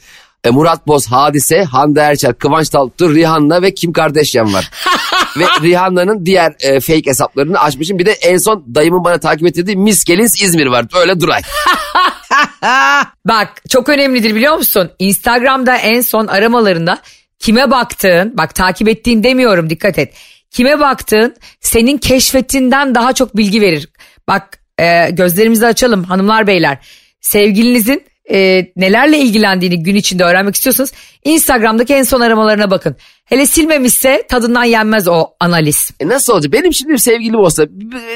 e, 0.45 0.51
Murat 0.51 0.87
Boz, 0.87 1.07
Hadise, 1.07 1.65
Hande 1.65 2.01
Erçel, 2.01 2.33
Kıvanç 2.33 2.69
Tatlıtuğ, 2.69 3.15
Rihanna 3.15 3.63
ve 3.63 3.75
Kim 3.75 3.93
Kardashian 3.93 4.55
var. 4.55 4.71
ve 5.39 5.45
Rihanna'nın 5.63 6.27
diğer 6.27 6.55
e, 6.61 6.81
fake 6.81 7.07
hesaplarını 7.07 7.59
açmışım. 7.59 7.99
Bir 7.99 8.07
de 8.07 8.13
en 8.13 8.37
son 8.37 8.65
dayımın 8.75 9.05
bana 9.05 9.19
takip 9.19 9.47
ettirdiği 9.47 9.77
Miss 9.77 10.05
Gelins 10.05 10.43
İzmir 10.43 10.67
var. 10.67 10.87
Öyle 10.95 11.21
duray. 11.21 11.43
Bak 13.25 13.63
çok 13.69 13.89
önemlidir 13.89 14.35
biliyor 14.35 14.57
musun? 14.57 14.91
Instagram'da 14.99 15.77
en 15.77 16.01
son 16.01 16.27
aramalarında 16.27 16.99
kime 17.39 17.71
baktığın 17.71 18.37
bak 18.37 18.55
takip 18.55 18.89
ettiğin 18.89 19.23
demiyorum 19.23 19.71
dikkat 19.71 19.99
et. 19.99 20.15
Kime 20.51 20.81
baktığın 20.81 21.37
senin 21.61 21.99
keşfetinden 21.99 22.95
daha 22.95 23.13
çok 23.13 23.37
bilgi 23.37 23.61
verir. 23.61 23.89
Bak 24.29 24.59
e, 24.79 25.11
gözlerimizi 25.11 25.67
açalım 25.67 26.05
hanımlar 26.05 26.47
beyler. 26.47 26.79
Sevgilinizin 27.21 28.05
e, 28.31 28.67
nelerle 28.77 29.19
ilgilendiğini 29.19 29.83
gün 29.83 29.95
içinde 29.95 30.25
öğrenmek 30.25 30.55
istiyorsanız 30.55 30.93
Instagram'daki 31.25 31.95
en 31.95 32.03
son 32.03 32.21
aramalarına 32.21 32.71
bakın. 32.71 32.97
Hele 33.25 33.47
silmemişse 33.47 34.23
tadından 34.29 34.65
yenmez 34.65 35.09
o 35.09 35.27
analiz. 35.41 35.91
E 36.01 36.09
nasıl 36.09 36.33
olacak? 36.33 36.53
Benim 36.53 36.75
şimdi 36.75 36.93
bir 36.93 36.99
sevgilim 36.99 37.41
olsa 37.41 37.67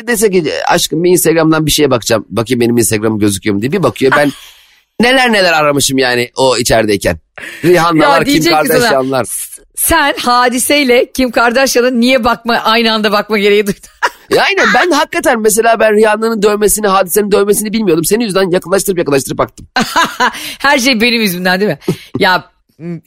dese 0.06 0.30
ki 0.30 0.44
aşkım 0.68 1.04
bir 1.04 1.10
Instagram'dan 1.10 1.66
bir 1.66 1.70
şeye 1.70 1.90
bakacağım. 1.90 2.26
Bakayım 2.28 2.60
benim 2.60 2.78
Instagram'ım 2.78 3.18
gözüküyor 3.18 3.56
mu 3.56 3.62
diye 3.62 3.72
bir 3.72 3.82
bakıyor. 3.82 4.12
Ben 4.16 4.32
neler 5.00 5.32
neler 5.32 5.52
aramışım 5.52 5.98
yani 5.98 6.30
o 6.36 6.56
içerideyken. 6.56 7.18
Rihanna'lar, 7.64 8.24
Kim 8.24 8.44
Kardashian'lar. 8.44 9.26
Sen 9.74 10.14
hadiseyle 10.18 11.12
Kim 11.12 11.30
Kardashian'ın 11.30 12.00
niye 12.00 12.24
bakma 12.24 12.54
aynı 12.54 12.92
anda 12.92 13.12
bakma 13.12 13.38
gereği 13.38 13.66
duydun? 13.66 13.80
Ya 14.30 14.42
aynen 14.42 14.66
ben 14.74 14.90
hakikaten 14.90 15.40
mesela 15.40 15.80
ben 15.80 15.96
Rihanna'nın 15.96 16.42
dövmesini, 16.42 16.86
hadisenin 16.86 17.32
dövmesini 17.32 17.72
bilmiyordum. 17.72 18.04
Senin 18.04 18.24
yüzünden 18.24 18.50
yakınlaştırıp 18.50 18.98
yakınlaştırıp 18.98 19.38
baktım. 19.38 19.68
Her 20.58 20.78
şey 20.78 21.00
benim 21.00 21.20
yüzümden 21.22 21.60
değil 21.60 21.70
mi? 21.70 21.78
ya 22.18 22.44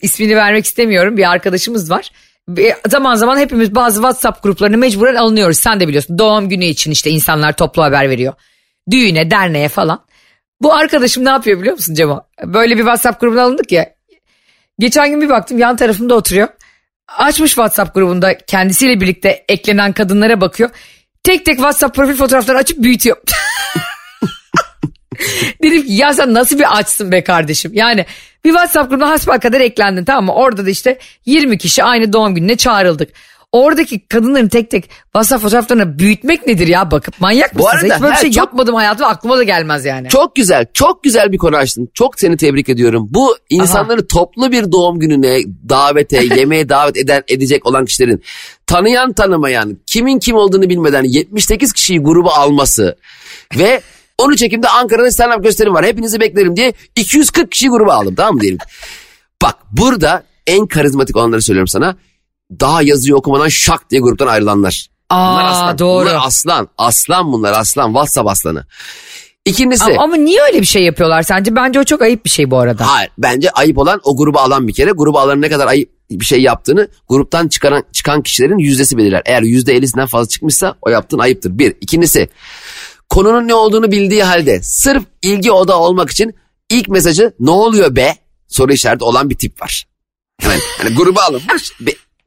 ismini 0.02 0.36
vermek 0.36 0.64
istemiyorum 0.64 1.16
bir 1.16 1.30
arkadaşımız 1.30 1.90
var. 1.90 2.10
Bir- 2.48 2.74
Zaman 2.88 3.14
zaman 3.14 3.38
hepimiz 3.38 3.74
bazı 3.74 3.96
WhatsApp 3.96 4.42
gruplarına 4.42 4.76
mecburen 4.76 5.14
alınıyoruz. 5.14 5.56
Sen 5.58 5.80
de 5.80 5.88
biliyorsun 5.88 6.18
doğum 6.18 6.48
günü 6.48 6.64
için 6.64 6.90
işte 6.90 7.10
insanlar 7.10 7.52
toplu 7.56 7.82
haber 7.82 8.10
veriyor. 8.10 8.32
Düğüne, 8.90 9.30
derneğe 9.30 9.68
falan. 9.68 10.04
Bu 10.62 10.74
arkadaşım 10.74 11.24
ne 11.24 11.30
yapıyor 11.30 11.60
biliyor 11.60 11.74
musun 11.76 11.94
Cemo? 11.94 12.22
Böyle 12.44 12.74
bir 12.74 12.80
WhatsApp 12.80 13.20
grubuna 13.20 13.42
alındık 13.42 13.72
ya. 13.72 13.94
Geçen 14.78 15.10
gün 15.10 15.20
bir 15.20 15.28
baktım 15.28 15.58
yan 15.58 15.76
tarafımda 15.76 16.14
oturuyor. 16.14 16.48
Açmış 17.08 17.50
WhatsApp 17.50 17.94
grubunda 17.94 18.38
kendisiyle 18.38 19.00
birlikte 19.00 19.44
eklenen 19.48 19.92
kadınlara 19.92 20.40
bakıyor. 20.40 20.70
Tek 21.22 21.44
tek 21.44 21.56
WhatsApp 21.56 21.96
profil 21.96 22.16
fotoğraflarını 22.16 22.60
açıp 22.60 22.78
büyütüyor. 22.78 23.16
Dedim 25.62 25.86
ki 25.86 25.92
ya 25.92 26.14
sen 26.14 26.34
nasıl 26.34 26.58
bir 26.58 26.78
açsın 26.78 27.12
be 27.12 27.24
kardeşim? 27.24 27.70
Yani 27.74 28.06
bir 28.44 28.50
WhatsApp 28.50 28.90
grubuna 28.90 29.10
hasbelkader 29.10 29.60
eklendin 29.60 30.04
tamam 30.04 30.24
mı? 30.24 30.34
Orada 30.34 30.66
da 30.66 30.70
işte 30.70 30.98
20 31.26 31.58
kişi 31.58 31.84
aynı 31.84 32.12
doğum 32.12 32.34
gününe 32.34 32.56
çağrıldık. 32.56 33.08
Oradaki 33.52 34.08
kadınların 34.08 34.48
tek 34.48 34.70
tek 34.70 34.90
WhatsApp 35.04 35.42
fotoğraflarını 35.42 35.98
büyütmek 35.98 36.46
nedir 36.46 36.66
ya 36.66 36.90
bakıp 36.90 37.20
manyak 37.20 37.54
Bu 37.58 37.62
mısınız? 37.62 37.82
arada 37.84 37.94
Hiç 37.94 38.02
böyle 38.02 38.12
bir 38.12 38.18
şey 38.18 38.30
çok- 38.30 38.36
yapmadım 38.36 38.74
hayatımda 38.74 39.08
aklıma 39.08 39.38
da 39.38 39.42
gelmez 39.42 39.84
yani. 39.84 40.08
Çok 40.08 40.36
güzel, 40.36 40.66
çok 40.74 41.04
güzel 41.04 41.32
bir 41.32 41.38
konu 41.38 41.56
açtın. 41.56 41.88
Çok 41.94 42.20
seni 42.20 42.36
tebrik 42.36 42.68
ediyorum. 42.68 43.06
Bu 43.10 43.36
insanları 43.50 44.06
toplu 44.08 44.52
bir 44.52 44.72
doğum 44.72 44.98
gününe, 44.98 45.38
davete, 45.68 46.24
yemeğe 46.36 46.68
davet 46.68 46.96
eden 46.96 47.22
edecek 47.28 47.66
olan 47.66 47.84
kişilerin 47.84 48.22
tanıyan 48.66 49.12
tanımayan, 49.12 49.78
kimin 49.86 50.18
kim 50.18 50.36
olduğunu 50.36 50.68
bilmeden 50.68 51.04
78 51.04 51.72
kişiyi 51.72 51.98
gruba 51.98 52.30
alması 52.34 52.96
ve 53.58 53.80
13 54.18 54.42
Ekim'de 54.42 54.68
Ankara'da 54.68 55.08
stand-up 55.08 55.42
gösterim 55.42 55.74
var. 55.74 55.86
Hepinizi 55.86 56.20
beklerim 56.20 56.56
diye 56.56 56.72
240 56.96 57.52
kişiyi 57.52 57.68
gruba 57.70 57.94
aldım 57.94 58.14
tamam 58.14 58.34
mı 58.34 58.40
diyelim. 58.40 58.58
Bak 59.42 59.56
burada 59.72 60.22
en 60.46 60.66
karizmatik 60.66 61.16
olanları 61.16 61.42
söylüyorum 61.42 61.68
sana. 61.68 61.96
Daha 62.60 62.82
yazıyı 62.82 63.16
okumadan 63.16 63.48
şak 63.48 63.90
diye 63.90 64.00
gruptan 64.00 64.26
ayrılanlar. 64.26 64.88
Bunlar 65.10 65.44
Aa 65.44 65.48
aslan. 65.48 65.78
doğru. 65.78 66.04
Bunlar 66.04 66.20
aslan. 66.22 66.68
Aslan 66.78 67.32
bunlar 67.32 67.52
aslan. 67.52 67.88
WhatsApp 67.88 68.28
aslanı. 68.28 68.66
İkincisi. 69.44 69.84
Ama, 69.84 70.02
ama 70.02 70.16
niye 70.16 70.42
öyle 70.42 70.60
bir 70.60 70.66
şey 70.66 70.84
yapıyorlar 70.84 71.22
sence? 71.22 71.56
Bence 71.56 71.80
o 71.80 71.84
çok 71.84 72.02
ayıp 72.02 72.24
bir 72.24 72.30
şey 72.30 72.50
bu 72.50 72.58
arada. 72.58 72.86
Hayır 72.88 73.10
bence 73.18 73.50
ayıp 73.50 73.78
olan 73.78 74.00
o 74.04 74.16
grubu 74.16 74.38
alan 74.38 74.68
bir 74.68 74.72
kere. 74.74 74.90
Grubu 74.90 75.18
alanın 75.18 75.42
ne 75.42 75.48
kadar 75.48 75.66
ayıp 75.66 75.90
bir 76.10 76.24
şey 76.24 76.42
yaptığını 76.42 76.88
gruptan 77.08 77.48
çıkaran, 77.48 77.84
çıkan 77.92 78.22
kişilerin 78.22 78.58
yüzdesi 78.58 78.96
belirler. 78.96 79.22
Eğer 79.26 79.42
yüzde 79.42 79.74
ellisinden 79.74 80.06
fazla 80.06 80.28
çıkmışsa 80.28 80.74
o 80.82 80.90
yaptığın 80.90 81.18
ayıptır. 81.18 81.58
Bir. 81.58 81.74
İkincisi 81.80 82.28
konunun 83.08 83.48
ne 83.48 83.54
olduğunu 83.54 83.92
bildiği 83.92 84.22
halde 84.22 84.62
sırf 84.62 85.02
ilgi 85.22 85.52
oda 85.52 85.78
olmak 85.80 86.10
için 86.10 86.34
ilk 86.70 86.88
mesajı 86.88 87.32
ne 87.40 87.50
oluyor 87.50 87.96
be 87.96 88.16
soru 88.48 88.72
işareti 88.72 89.04
olan 89.04 89.30
bir 89.30 89.38
tip 89.38 89.62
var. 89.62 89.86
Hemen 90.40 90.60
hani 90.78 90.94
gruba 90.94 91.22
alınmış 91.22 91.72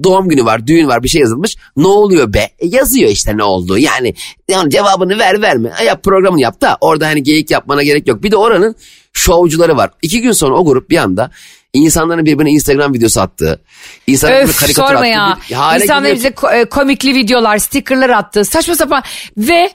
doğum 0.03 0.29
günü 0.29 0.45
var, 0.45 0.67
düğün 0.67 0.87
var 0.87 1.03
bir 1.03 1.09
şey 1.09 1.21
yazılmış. 1.21 1.55
Ne 1.77 1.87
oluyor 1.87 2.33
be? 2.33 2.49
E 2.59 2.67
yazıyor 2.67 3.09
işte 3.09 3.37
ne 3.37 3.43
olduğu. 3.43 3.77
Yani, 3.77 4.13
yani 4.49 4.71
cevabını 4.71 5.19
ver 5.19 5.41
verme. 5.41 5.71
E 5.81 5.83
yap 5.85 6.03
programını 6.03 6.41
yap 6.41 6.61
da 6.61 6.77
orada 6.81 7.07
hani 7.07 7.23
geyik 7.23 7.51
yapmana 7.51 7.83
gerek 7.83 8.07
yok. 8.07 8.23
Bir 8.23 8.31
de 8.31 8.37
oranın 8.37 8.75
şovcuları 9.13 9.77
var. 9.77 9.91
İki 10.01 10.21
gün 10.21 10.31
sonra 10.31 10.55
o 10.55 10.65
grup 10.65 10.89
bir 10.89 10.97
anda 10.97 11.31
insanların 11.73 12.25
birbirine 12.25 12.51
Instagram 12.51 12.93
videosu 12.93 13.21
attığı, 13.21 13.61
insanların 14.07 14.43
Öf 14.43 14.59
karikatür 14.59 14.87
sorma 14.87 14.99
attığı 14.99 15.07
ya. 15.07 15.37
bir 15.49 15.55
hale 15.55 15.83
İnsanlar 15.83 16.09
geliyor. 16.09 16.33
bize 16.43 16.57
e, 16.59 16.65
komikli 16.65 17.15
videolar, 17.15 17.57
stickerlar 17.57 18.09
attı. 18.09 18.45
Saçma 18.45 18.75
sapan 18.75 19.03
ve 19.37 19.71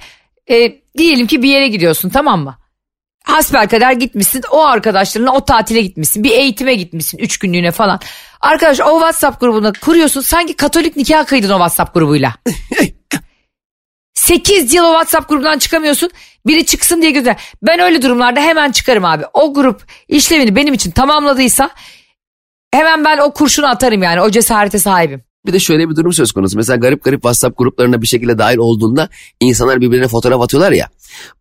e, 0.51 0.73
diyelim 0.99 1.27
ki 1.27 1.43
bir 1.43 1.49
yere 1.49 1.69
gidiyorsun 1.69 2.09
tamam 2.09 2.45
mı? 2.45 2.59
Hasbelkader 3.29 3.93
gitmişsin 3.93 4.43
o 4.51 4.64
arkadaşlarınla 4.64 5.33
o 5.33 5.45
tatile 5.45 5.81
gitmişsin 5.81 6.25
bir 6.25 6.31
eğitime 6.31 6.75
gitmişsin 6.75 7.19
üç 7.19 7.38
günlüğüne 7.38 7.71
falan. 7.71 8.01
Arkadaş 8.41 8.81
o 8.81 8.99
WhatsApp 8.99 9.41
grubunu 9.41 9.73
kuruyorsun 9.81 10.21
sanki 10.21 10.57
katolik 10.57 10.97
nikah 10.97 11.27
kıydın 11.27 11.51
o 11.51 11.57
WhatsApp 11.57 11.95
grubuyla. 11.95 12.35
8 14.14 14.75
yıl 14.75 14.85
o 14.85 14.93
WhatsApp 14.93 15.29
grubundan 15.29 15.59
çıkamıyorsun. 15.59 16.11
Biri 16.47 16.67
çıksın 16.67 17.03
diye 17.03 17.11
gözler. 17.11 17.37
Ben 17.62 17.81
öyle 17.81 18.03
durumlarda 18.03 18.41
hemen 18.41 18.71
çıkarım 18.73 19.05
abi. 19.05 19.25
O 19.33 19.55
grup 19.55 19.83
işlevini 20.09 20.57
benim 20.57 20.75
için 20.75 20.91
tamamladıysa 20.91 21.71
hemen 22.73 23.05
ben 23.05 23.19
o 23.19 23.33
kurşunu 23.33 23.67
atarım 23.67 24.03
yani. 24.03 24.21
O 24.21 24.31
cesarete 24.31 24.79
sahibim. 24.79 25.28
Bir 25.46 25.53
de 25.53 25.59
şöyle 25.59 25.90
bir 25.90 25.96
durum 25.96 26.12
söz 26.12 26.33
konusu. 26.33 26.57
Mesela 26.57 26.77
garip 26.77 27.05
garip 27.05 27.22
WhatsApp 27.22 27.59
gruplarına 27.59 28.03
bir 28.03 28.07
şekilde 28.07 28.38
dahil 28.38 28.57
olduğunda 28.57 29.09
insanlar 29.40 29.81
birbirine 29.81 30.09
fotoğraf 30.09 30.40
atıyorlar 30.42 30.72
ya. 30.72 30.88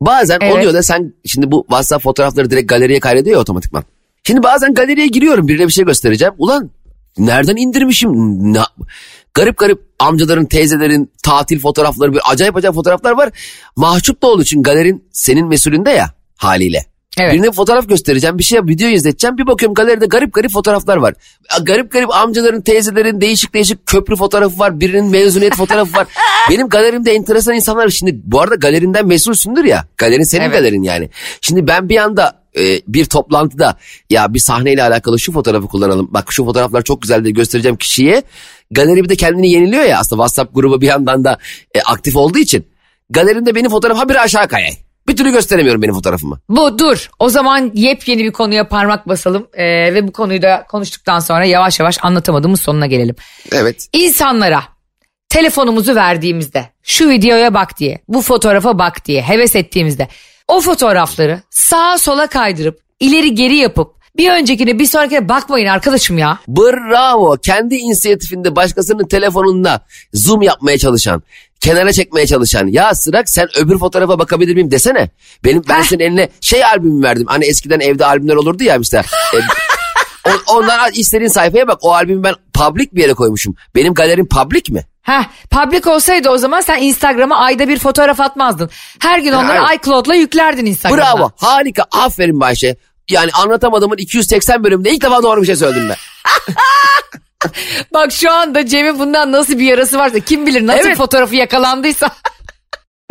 Bazen 0.01 0.37
Evet. 0.41 0.55
oluyor 0.55 0.73
da 0.73 0.83
sen 0.83 1.13
şimdi 1.25 1.51
bu 1.51 1.61
WhatsApp 1.69 2.03
fotoğrafları 2.03 2.49
direkt 2.49 2.69
galeriye 2.69 2.99
kaydediyor 2.99 3.35
ya 3.35 3.41
otomatikman. 3.41 3.83
Şimdi 4.23 4.43
bazen 4.43 4.73
galeriye 4.73 5.07
giriyorum 5.07 5.47
birine 5.47 5.67
bir 5.67 5.71
şey 5.71 5.85
göstereceğim. 5.85 6.33
Ulan 6.37 6.69
nereden 7.17 7.55
indirmişim? 7.55 8.11
Na- 8.53 8.67
garip 9.33 9.57
garip 9.57 9.81
amcaların, 9.99 10.45
teyzelerin 10.45 11.11
tatil 11.23 11.59
fotoğrafları, 11.59 12.13
bir 12.13 12.21
acayip 12.31 12.55
acayip 12.55 12.75
fotoğraflar 12.75 13.11
var. 13.11 13.29
Mahcup 13.75 14.21
da 14.23 14.27
olduğu 14.27 14.41
için 14.41 14.63
galerin 14.63 15.03
senin 15.11 15.47
mesulünde 15.47 15.89
ya 15.89 16.13
haliyle. 16.37 16.85
Evet. 17.17 17.33
Birine 17.33 17.51
fotoğraf 17.51 17.89
göstereceğim 17.89 18.37
bir 18.37 18.43
şey 18.43 18.59
video 18.59 18.89
izleteceğim 18.89 19.37
bir 19.37 19.47
bakıyorum 19.47 19.73
galeride 19.73 20.05
garip 20.05 20.33
garip 20.33 20.51
fotoğraflar 20.51 20.97
var. 20.97 21.13
Garip 21.61 21.91
garip 21.91 22.15
amcaların 22.15 22.61
teyzelerin 22.61 23.21
değişik 23.21 23.53
değişik 23.53 23.85
köprü 23.85 24.15
fotoğrafı 24.15 24.59
var 24.59 24.79
birinin 24.79 25.05
mezuniyet 25.05 25.55
fotoğrafı 25.55 25.97
var. 25.97 26.07
Benim 26.49 26.69
galerimde 26.69 27.11
enteresan 27.11 27.55
insanlar 27.55 27.83
var. 27.83 27.89
Şimdi 27.89 28.19
bu 28.23 28.41
arada 28.41 28.55
galerinden 28.55 29.07
mesulsündür 29.07 29.63
ya 29.63 29.85
galerin 29.97 30.23
senin 30.23 30.43
Evet. 30.43 30.53
galerin 30.53 30.83
yani. 30.83 31.09
Şimdi 31.41 31.67
ben 31.67 31.89
bir 31.89 31.97
anda 31.97 32.41
e, 32.57 32.81
bir 32.87 33.05
toplantıda 33.05 33.77
ya 34.09 34.33
bir 34.33 34.39
sahneyle 34.39 34.83
alakalı 34.83 35.19
şu 35.19 35.31
fotoğrafı 35.31 35.67
kullanalım. 35.67 36.07
Bak 36.11 36.31
şu 36.31 36.45
fotoğraflar 36.45 36.81
çok 36.81 37.01
güzel 37.01 37.23
diye 37.23 37.33
göstereceğim 37.33 37.77
kişiye. 37.77 38.23
Galeri 38.71 39.03
bir 39.03 39.09
de 39.09 39.15
kendini 39.15 39.51
yeniliyor 39.51 39.83
ya 39.83 39.99
aslında 39.99 40.21
WhatsApp 40.21 40.55
grubu 40.55 40.81
bir 40.81 40.87
yandan 40.87 41.23
da 41.23 41.37
e, 41.75 41.81
aktif 41.81 42.15
olduğu 42.15 42.39
için. 42.39 42.65
Galerimde 43.09 43.55
benim 43.55 43.71
fotoğrafım 43.71 43.99
habire 43.99 44.19
aşağı 44.19 44.47
kayay. 44.47 44.86
Bir 45.09 45.17
türlü 45.17 45.31
gösteremiyorum 45.31 45.81
benim 45.81 45.93
fotoğrafımı. 45.93 46.39
Bu 46.49 46.79
dur. 46.79 47.09
O 47.19 47.29
zaman 47.29 47.71
yepyeni 47.73 48.23
bir 48.23 48.31
konuya 48.31 48.67
parmak 48.67 49.07
basalım 49.09 49.47
Ee, 49.53 49.93
ve 49.93 50.07
bu 50.07 50.11
konuyu 50.11 50.41
da 50.41 50.65
konuştuktan 50.69 51.19
sonra 51.19 51.45
yavaş 51.45 51.79
yavaş 51.79 51.97
anlatamadığımız 52.01 52.61
sonuna 52.61 52.85
gelelim. 52.85 53.15
Evet. 53.51 53.87
İnsanlara 53.93 54.63
telefonumuzu 55.29 55.95
verdiğimizde 55.95 56.69
şu 56.83 57.09
videoya 57.09 57.53
bak 57.53 57.79
diye, 57.79 57.99
bu 58.07 58.21
fotoğrafa 58.21 58.79
bak 58.79 59.05
diye 59.05 59.21
heves 59.21 59.55
ettiğimizde 59.55 60.07
o 60.47 60.61
fotoğrafları 60.61 61.41
sağa 61.49 61.97
sola 61.97 62.27
kaydırıp 62.27 62.79
ileri 62.99 63.35
geri 63.35 63.55
yapıp 63.55 63.97
bir 64.17 64.31
öncekine 64.31 64.79
bir 64.79 64.85
sonrakine 64.85 65.29
bakmayın 65.29 65.67
arkadaşım 65.67 66.17
ya. 66.17 66.39
Bravo. 66.47 67.37
Kendi 67.37 67.75
inisiyatifinde 67.75 68.55
başkasının 68.55 69.07
telefonunda 69.07 69.85
zoom 70.13 70.41
yapmaya 70.41 70.77
çalışan, 70.77 71.23
kenara 71.67 71.93
çekmeye 71.93 72.27
çalışan. 72.27 72.67
Ya 72.67 72.95
Sırak 72.95 73.29
sen 73.29 73.47
öbür 73.57 73.79
fotoğrafa 73.79 74.19
bakabilir 74.19 74.53
miyim 74.53 74.71
desene. 74.71 75.09
Benim 75.43 75.63
ben 75.69 75.81
senin 75.81 76.03
eline 76.03 76.29
şey 76.41 76.65
albümü 76.65 77.03
verdim. 77.03 77.25
Hani 77.27 77.45
eskiden 77.45 77.79
evde 77.79 78.05
albümler 78.05 78.35
olurdu 78.35 78.63
ya 78.63 78.77
işte. 78.77 79.01
E, 80.25 80.29
ondan 80.47 80.91
istediğin 80.93 81.29
sayfaya 81.29 81.67
bak. 81.67 81.77
O 81.81 81.93
albümü 81.93 82.23
ben 82.23 82.33
public 82.53 82.87
bir 82.91 83.01
yere 83.01 83.13
koymuşum. 83.13 83.55
Benim 83.75 83.93
galerim 83.93 84.27
public 84.27 84.63
mi? 84.69 84.85
Heh, 85.01 85.23
public 85.51 85.89
olsaydı 85.89 86.29
o 86.29 86.37
zaman 86.37 86.61
sen 86.61 86.81
Instagram'a 86.81 87.37
ayda 87.37 87.67
bir 87.67 87.79
fotoğraf 87.79 88.19
atmazdın. 88.19 88.69
Her 88.99 89.19
gün 89.19 89.31
onları 89.31 89.57
Hayır. 89.57 89.79
iCloud'la 89.79 90.15
yüklerdin 90.15 90.65
Instagram'a. 90.65 91.17
Bravo. 91.17 91.31
Harika. 91.37 91.85
Aferin 91.91 92.39
Bayşe. 92.39 92.77
Yani 93.09 93.31
anlatamadığımın 93.31 93.97
280 93.97 94.63
bölümünde 94.63 94.91
ilk 94.91 95.03
defa 95.03 95.23
doğru 95.23 95.41
bir 95.41 95.45
şey 95.45 95.55
söyledim 95.55 95.89
ben. 95.89 95.95
Bak 97.93 98.11
şu 98.11 98.31
anda 98.31 98.65
Cem'in 98.65 98.99
bundan 98.99 99.31
nasıl 99.31 99.59
bir 99.59 99.65
yarası 99.65 99.97
varsa 99.97 100.19
kim 100.19 100.45
bilir 100.47 100.67
nasıl 100.67 100.87
Evet. 100.87 100.97
fotoğrafı 100.97 101.35
yakalandıysa. 101.35 102.09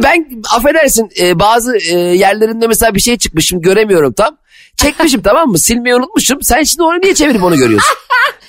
Ben 0.02 0.42
affedersin 0.56 1.10
e, 1.20 1.38
bazı 1.38 1.76
e, 1.76 1.98
yerlerinde 1.98 2.66
mesela 2.66 2.94
bir 2.94 3.00
şey 3.00 3.18
çıkmış 3.18 3.46
şimdi 3.46 3.62
göremiyorum 3.62 4.12
tam. 4.12 4.36
Çekmişim 4.76 5.22
tamam 5.24 5.48
mı? 5.48 5.58
Silmeyi 5.58 5.94
unutmuşum. 5.96 6.42
Sen 6.42 6.62
şimdi 6.62 6.82
onu 6.82 6.98
niye 7.00 7.14
çevirip 7.14 7.42
onu 7.42 7.56
görüyorsun? 7.56 7.96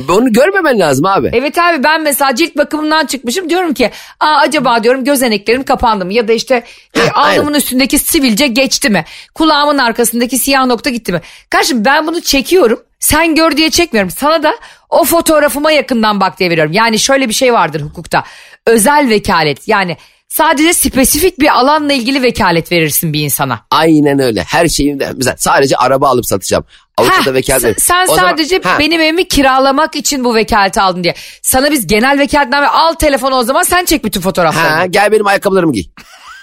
onu 0.10 0.34
görmemen 0.34 0.80
lazım 0.80 1.06
abi. 1.06 1.30
Evet 1.34 1.58
abi 1.58 1.84
ben 1.84 2.02
mesela 2.02 2.36
cilt 2.36 2.58
bakımından 2.58 3.06
çıkmışım 3.06 3.50
diyorum 3.50 3.74
ki 3.74 3.92
Aa, 4.20 4.36
acaba 4.42 4.84
diyorum 4.84 5.04
gözeneklerim 5.04 5.64
kapandı 5.64 6.06
mı 6.06 6.14
ya 6.14 6.28
da 6.28 6.34
işte 6.34 6.64
e, 6.96 7.10
alnımın 7.10 7.54
üstündeki 7.54 8.00
sivilce 8.00 8.48
geçti 8.48 8.90
mi 8.90 9.06
kulağımın 9.36 9.78
arkasındaki 9.78 10.38
siyah 10.38 10.66
nokta 10.66 10.90
gitti 10.90 11.12
mi 11.12 11.22
kardeşim 11.50 11.86
ben 11.86 12.08
bunu 12.08 12.22
çekiyorum 12.22 12.80
sen 13.00 13.36
gör 13.36 13.58
diye 13.58 13.70
çekmiyorum 13.70 14.12
sana 14.12 14.44
da 14.44 14.54
o 14.90 15.06
fotoğrafıma 15.06 15.72
yakından 15.72 16.20
bak 16.20 16.40
diye 16.40 16.50
veriyorum 16.50 16.74
yani 16.74 17.00
şöyle 17.00 17.30
bir 17.30 17.34
şey 17.34 17.54
vardır 17.54 17.82
hukukta 17.82 18.24
özel 18.66 19.10
vekalet 19.10 19.68
yani 19.68 19.98
sadece 20.28 20.74
spesifik 20.74 21.40
bir 21.40 21.58
alanla 21.58 21.94
ilgili 21.94 22.22
vekalet 22.22 22.72
verirsin 22.72 23.14
bir 23.14 23.22
insana. 23.22 23.66
Aynen 23.72 24.20
öyle. 24.20 24.44
Her 24.44 24.68
şeyimde 24.68 25.12
mesela 25.16 25.36
sadece 25.38 25.76
araba 25.76 26.10
alıp 26.10 26.26
satacağım. 26.26 26.64
Heh, 27.00 27.34
vekalet 27.34 27.82
sen, 27.82 28.06
sen 28.06 28.06
zaman- 28.06 28.30
sadece 28.30 28.60
Ha, 28.64 28.80
benim 28.80 29.02
evimi 29.02 29.28
kiralamak 29.28 29.96
için 29.96 30.24
bu 30.24 30.36
vekaleti 30.36 30.82
aldın 30.82 31.04
diye. 31.04 31.14
Sana 31.42 31.72
biz 31.72 31.88
genel 31.88 32.20
vekaletname 32.20 32.68
al 32.68 32.94
telefonu 32.94 33.36
o 33.36 33.44
zaman 33.44 33.64
sen 33.64 33.86
çek 33.86 34.04
bütün 34.04 34.22
fotoğraflarını. 34.22 34.70
Ha, 34.70 34.86
gel 34.86 35.12
benim 35.12 35.28
ayakkabılarımı 35.28 35.74
giy. 35.74 35.84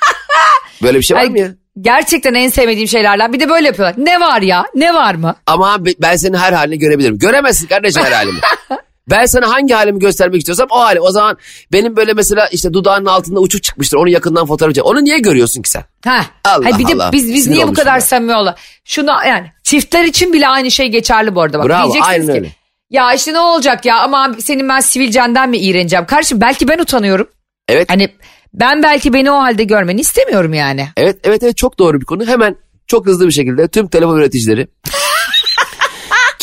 Böyle 0.82 0.98
bir 0.98 1.02
şey 1.04 1.16
var 1.16 1.20
Ay, 1.22 1.30
mı 1.30 1.38
ya? 1.38 1.48
Gerçekten 1.80 2.34
en 2.34 2.48
sevmediğim 2.48 2.88
şeylerden. 2.88 3.32
Bir 3.32 3.40
de 3.40 3.48
böyle 3.48 3.66
yapıyorlar. 3.66 3.94
Ne 3.98 4.20
var 4.20 4.42
ya? 4.42 4.64
Ne 4.74 4.94
var 4.94 5.14
mı? 5.14 5.36
Ama 5.46 5.84
be- 5.84 5.94
ben 6.02 6.16
senin 6.16 6.34
her 6.36 6.52
halini 6.52 6.78
görebilirim. 6.78 7.18
Göremezsin 7.18 7.66
kardeşim 7.66 8.02
her 8.04 8.12
halimi. 8.12 8.38
Ben 9.10 9.26
sana 9.26 9.48
hangi 9.50 9.74
halimi 9.74 9.98
göstermek 9.98 10.38
istiyorsam 10.38 10.66
o 10.70 10.80
hali. 10.80 11.00
O 11.00 11.10
zaman 11.10 11.36
benim 11.72 11.96
böyle 11.96 12.12
mesela 12.12 12.46
işte 12.46 12.72
dudağının 12.72 13.06
altında 13.06 13.40
uçuk 13.40 13.62
çıkmıştır. 13.62 13.96
Onu 13.96 14.08
yakından 14.08 14.46
fotoğraf 14.46 14.74
çek. 14.74 14.86
Onu 14.86 15.04
niye 15.04 15.18
görüyorsun 15.18 15.62
ki 15.62 15.70
sen? 15.70 15.84
Ha. 16.04 16.20
Allah 16.44 16.64
Hayır, 16.64 16.78
bir 16.78 16.88
de 16.88 16.94
Allah. 16.94 17.12
biz 17.12 17.34
biz 17.34 17.44
Sinir 17.44 17.54
niye 17.54 17.68
bu 17.68 17.72
kadar 17.74 18.00
samimi 18.00 18.34
ola? 18.36 18.56
Şunu 18.84 19.10
yani 19.26 19.52
çiftler 19.62 20.04
için 20.04 20.32
bile 20.32 20.48
aynı 20.48 20.70
şey 20.70 20.88
geçerli 20.88 21.34
bu 21.34 21.42
arada 21.42 21.58
bak. 21.58 21.66
Bravo, 21.68 21.82
Diyeceksiniz 21.92 22.08
aynen 22.20 22.26
ki 22.26 22.32
öyle. 22.32 22.52
ya 22.90 23.14
işte 23.14 23.32
ne 23.32 23.38
olacak 23.40 23.84
ya 23.84 23.96
ama 23.98 24.34
senin 24.40 24.68
ben 24.68 24.80
sivilcenden 24.80 25.48
mi 25.50 25.58
iğreneceğim? 25.58 26.06
Kardeşim 26.06 26.40
belki 26.40 26.68
ben 26.68 26.78
utanıyorum. 26.78 27.28
Evet. 27.68 27.90
Hani 27.90 28.08
ben 28.54 28.82
belki 28.82 29.12
beni 29.12 29.30
o 29.30 29.34
halde 29.34 29.64
görmeni 29.64 30.00
istemiyorum 30.00 30.54
yani. 30.54 30.88
Evet 30.96 31.16
evet 31.24 31.42
evet 31.42 31.56
çok 31.56 31.78
doğru 31.78 32.00
bir 32.00 32.06
konu. 32.06 32.26
Hemen 32.26 32.56
çok 32.86 33.06
hızlı 33.06 33.26
bir 33.26 33.32
şekilde 33.32 33.68
tüm 33.68 33.88
telefon 33.88 34.16
üreticileri 34.16 34.68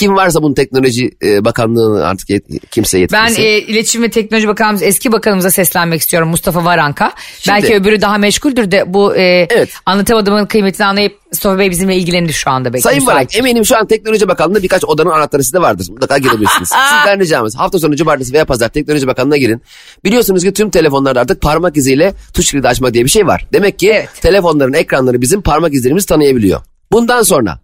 kim 0.01 0.15
varsa 0.15 0.43
bunun 0.43 0.53
teknoloji 0.53 1.11
e, 1.23 1.45
bakanlığını 1.45 2.05
artık 2.05 2.29
yet- 2.29 2.59
kimse 2.71 2.97
Ben 2.97 3.01
yetkilisi. 3.01 3.41
e, 3.41 3.59
iletişim 3.61 4.03
ve 4.03 4.09
teknoloji 4.09 4.47
bakanımız 4.47 4.81
eski 4.83 5.11
bakanımıza 5.11 5.51
seslenmek 5.51 6.01
istiyorum 6.01 6.29
Mustafa 6.29 6.65
Varanka. 6.65 7.11
Şimdi- 7.39 7.55
Belki 7.55 7.75
öbürü 7.75 8.01
daha 8.01 8.17
meşguldür 8.17 8.71
de 8.71 8.93
bu 8.93 9.15
e, 9.15 9.47
Evet. 9.49 9.69
anlatamadığımın 9.85 10.45
kıymetini 10.45 10.85
anlayıp 10.85 11.17
Mustafa 11.31 11.59
Bey 11.59 11.69
bizimle 11.71 11.95
ilgilenir 11.97 12.33
şu 12.33 12.49
anda. 12.49 12.73
Belki 12.73 12.83
Sayın. 12.83 13.05
Barak 13.07 13.35
eminim 13.37 13.65
şu 13.65 13.77
an 13.77 13.87
Teknoloji 13.87 14.27
Bakanlığı'nda 14.27 14.63
birkaç 14.63 14.85
odanın 14.85 15.09
anahtarı 15.09 15.43
sizde 15.43 15.61
vardır. 15.61 15.87
Mutlaka 15.89 16.17
girebilirsiniz. 16.17 16.69
Sizden 16.95 17.19
ricamız 17.19 17.55
hafta 17.55 17.79
sonu 17.79 17.95
cumartesi 17.95 18.33
veya 18.33 18.45
pazar 18.45 18.69
Teknoloji 18.69 19.07
Bakanlığı'na 19.07 19.37
girin. 19.37 19.61
Biliyorsunuz 20.05 20.43
ki 20.43 20.53
tüm 20.53 20.69
telefonlarda 20.69 21.21
artık 21.21 21.41
parmak 21.41 21.77
iziyle 21.77 22.13
tuş 22.33 22.51
kilidi 22.51 22.67
açma 22.67 22.93
diye 22.93 23.05
bir 23.05 23.09
şey 23.09 23.27
var. 23.27 23.47
Demek 23.53 23.79
ki 23.79 23.89
Evet. 23.93 24.09
telefonların 24.21 24.73
ekranları 24.73 25.21
bizim 25.21 25.41
parmak 25.41 25.73
izlerimizi 25.73 26.07
tanıyabiliyor. 26.07 26.61
Bundan 26.91 27.21
sonra 27.23 27.59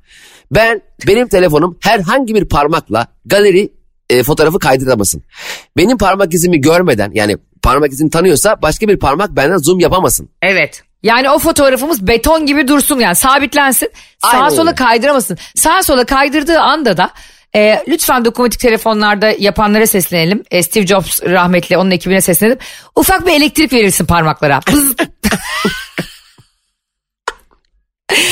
ben 0.51 0.81
benim 1.07 1.27
telefonum 1.27 1.77
herhangi 1.81 2.35
bir 2.35 2.45
parmakla 2.45 3.07
galeri 3.25 3.69
e, 4.09 4.23
fotoğrafı 4.23 4.59
kaydıramasın. 4.59 5.23
Benim 5.77 5.97
parmak 5.97 6.33
izimi 6.33 6.61
görmeden 6.61 7.11
yani 7.13 7.37
parmak 7.63 7.91
izini 7.91 8.09
tanıyorsa 8.09 8.61
başka 8.61 8.87
bir 8.87 8.99
parmak 8.99 9.35
benden 9.35 9.57
zoom 9.57 9.79
yapamasın. 9.79 10.29
Evet. 10.41 10.83
Yani 11.03 11.29
o 11.29 11.39
fotoğrafımız 11.39 12.07
beton 12.07 12.45
gibi 12.45 12.67
dursun 12.67 12.99
yani 12.99 13.15
sabitlensin. 13.15 13.89
Sağa 14.21 14.27
Aynen 14.37 14.49
sola 14.49 14.69
öyle. 14.69 14.75
kaydıramasın. 14.75 15.37
Sağa 15.55 15.83
sola 15.83 16.05
kaydırdığı 16.05 16.59
anda 16.59 16.97
da 16.97 17.09
e, 17.55 17.83
lütfen 17.87 18.25
dokunmatik 18.25 18.59
telefonlarda 18.59 19.33
yapanlara 19.39 19.87
seslenelim. 19.87 20.43
E, 20.51 20.63
Steve 20.63 20.87
Jobs 20.87 21.23
rahmetli 21.23 21.77
onun 21.77 21.91
ekibine 21.91 22.21
seslenelim. 22.21 22.57
Ufak 22.95 23.27
bir 23.27 23.31
elektrik 23.31 23.73
verilsin 23.73 24.05
parmaklara. 24.05 24.59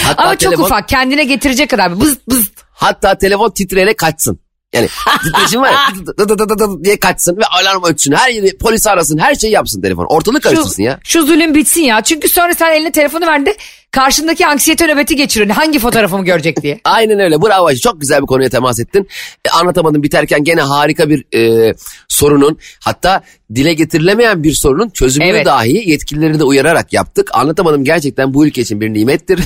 Hatta 0.03 0.23
Ama 0.23 0.31
çok 0.37 0.39
telefon- 0.53 0.63
ufak 0.65 0.89
kendine 0.89 1.23
getirecek 1.23 1.69
kadar. 1.69 1.99
Bız 1.99 2.17
bız. 2.29 2.51
Hatta 2.71 3.17
telefon 3.17 3.51
titreyerek 3.51 3.97
kaçsın. 3.97 4.39
Yani 4.73 4.89
titreşim 5.23 5.61
var 5.61 5.71
ya 5.71 5.79
dı 6.17 6.29
dı 6.29 6.39
dı 6.39 6.49
dı 6.49 6.59
dı 6.59 6.83
diye 6.83 6.99
kaçsın 6.99 7.37
ve 7.37 7.45
alarm 7.45 7.83
ötsün. 7.83 8.11
Her 8.11 8.29
yeri 8.29 8.57
polis 8.57 8.87
arasın 8.87 9.17
her 9.17 9.35
şeyi 9.35 9.53
yapsın 9.53 9.81
telefon. 9.81 10.05
Ortalık 10.05 10.43
karıştırsın 10.43 10.83
ya. 10.83 10.99
Şu 11.03 11.25
zulüm 11.25 11.55
bitsin 11.55 11.81
ya. 11.81 12.01
Çünkü 12.01 12.29
sonra 12.29 12.53
sen 12.53 12.71
eline 12.73 12.91
telefonu 12.91 13.27
verdiğinde 13.27 13.57
karşındaki 13.91 14.47
anksiyete 14.47 14.87
nöbeti 14.87 15.15
geçiriyor. 15.15 15.55
Hangi 15.55 15.79
fotoğrafımı 15.79 16.25
görecek 16.25 16.61
diye. 16.61 16.79
Aynen 16.83 17.19
öyle 17.19 17.41
bravo 17.41 17.65
Ayşe. 17.65 17.81
çok 17.81 18.01
güzel 18.01 18.21
bir 18.21 18.27
konuya 18.27 18.49
temas 18.49 18.79
ettin. 18.79 19.07
E, 19.45 19.49
anlatamadım 19.49 20.03
biterken 20.03 20.43
gene 20.43 20.61
harika 20.61 21.09
bir 21.09 21.25
e, 21.37 21.73
sorunun 22.07 22.57
hatta 22.83 23.23
dile 23.55 23.73
getirilemeyen 23.73 24.43
bir 24.43 24.53
sorunun 24.53 24.89
çözümünü 24.89 25.29
Evet. 25.29 25.45
dahi 25.45 25.89
yetkilileri 25.89 26.39
de 26.39 26.43
uyararak 26.43 26.93
yaptık. 26.93 27.29
Anlatamadım 27.33 27.83
gerçekten 27.83 28.33
bu 28.33 28.47
ülke 28.47 28.61
için 28.61 28.81
bir 28.81 28.93
nimettir. 28.93 29.39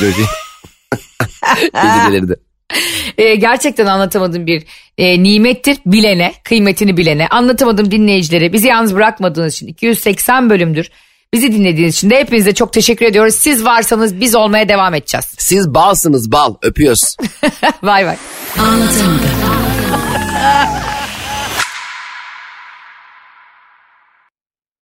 Özür 0.00 0.14
dilerim. 2.10 2.34
Ee, 3.18 3.34
gerçekten 3.34 3.86
anlatamadığım 3.86 4.46
bir 4.46 4.64
e, 4.98 5.22
nimettir 5.22 5.78
bilene, 5.86 6.32
kıymetini 6.44 6.96
bilene. 6.96 7.28
Anlatamadım 7.28 7.90
dinleyicileri. 7.90 8.52
Bizi 8.52 8.66
yalnız 8.66 8.94
bırakmadığınız 8.94 9.54
için 9.54 9.66
280 9.66 10.50
bölümdür. 10.50 10.90
Bizi 11.32 11.52
dinlediğiniz 11.52 11.96
için 11.96 12.10
de 12.10 12.18
hepinize 12.18 12.54
çok 12.54 12.72
teşekkür 12.72 13.06
ediyoruz. 13.06 13.34
Siz 13.34 13.64
varsanız 13.64 14.20
biz 14.20 14.34
olmaya 14.34 14.68
devam 14.68 14.94
edeceğiz. 14.94 15.26
Siz 15.38 15.74
balsınız 15.74 16.32
bal 16.32 16.54
öpüyoruz. 16.62 17.16
Bay 17.82 18.06
bay. 18.06 18.16
Anlatamadım. 18.58 19.20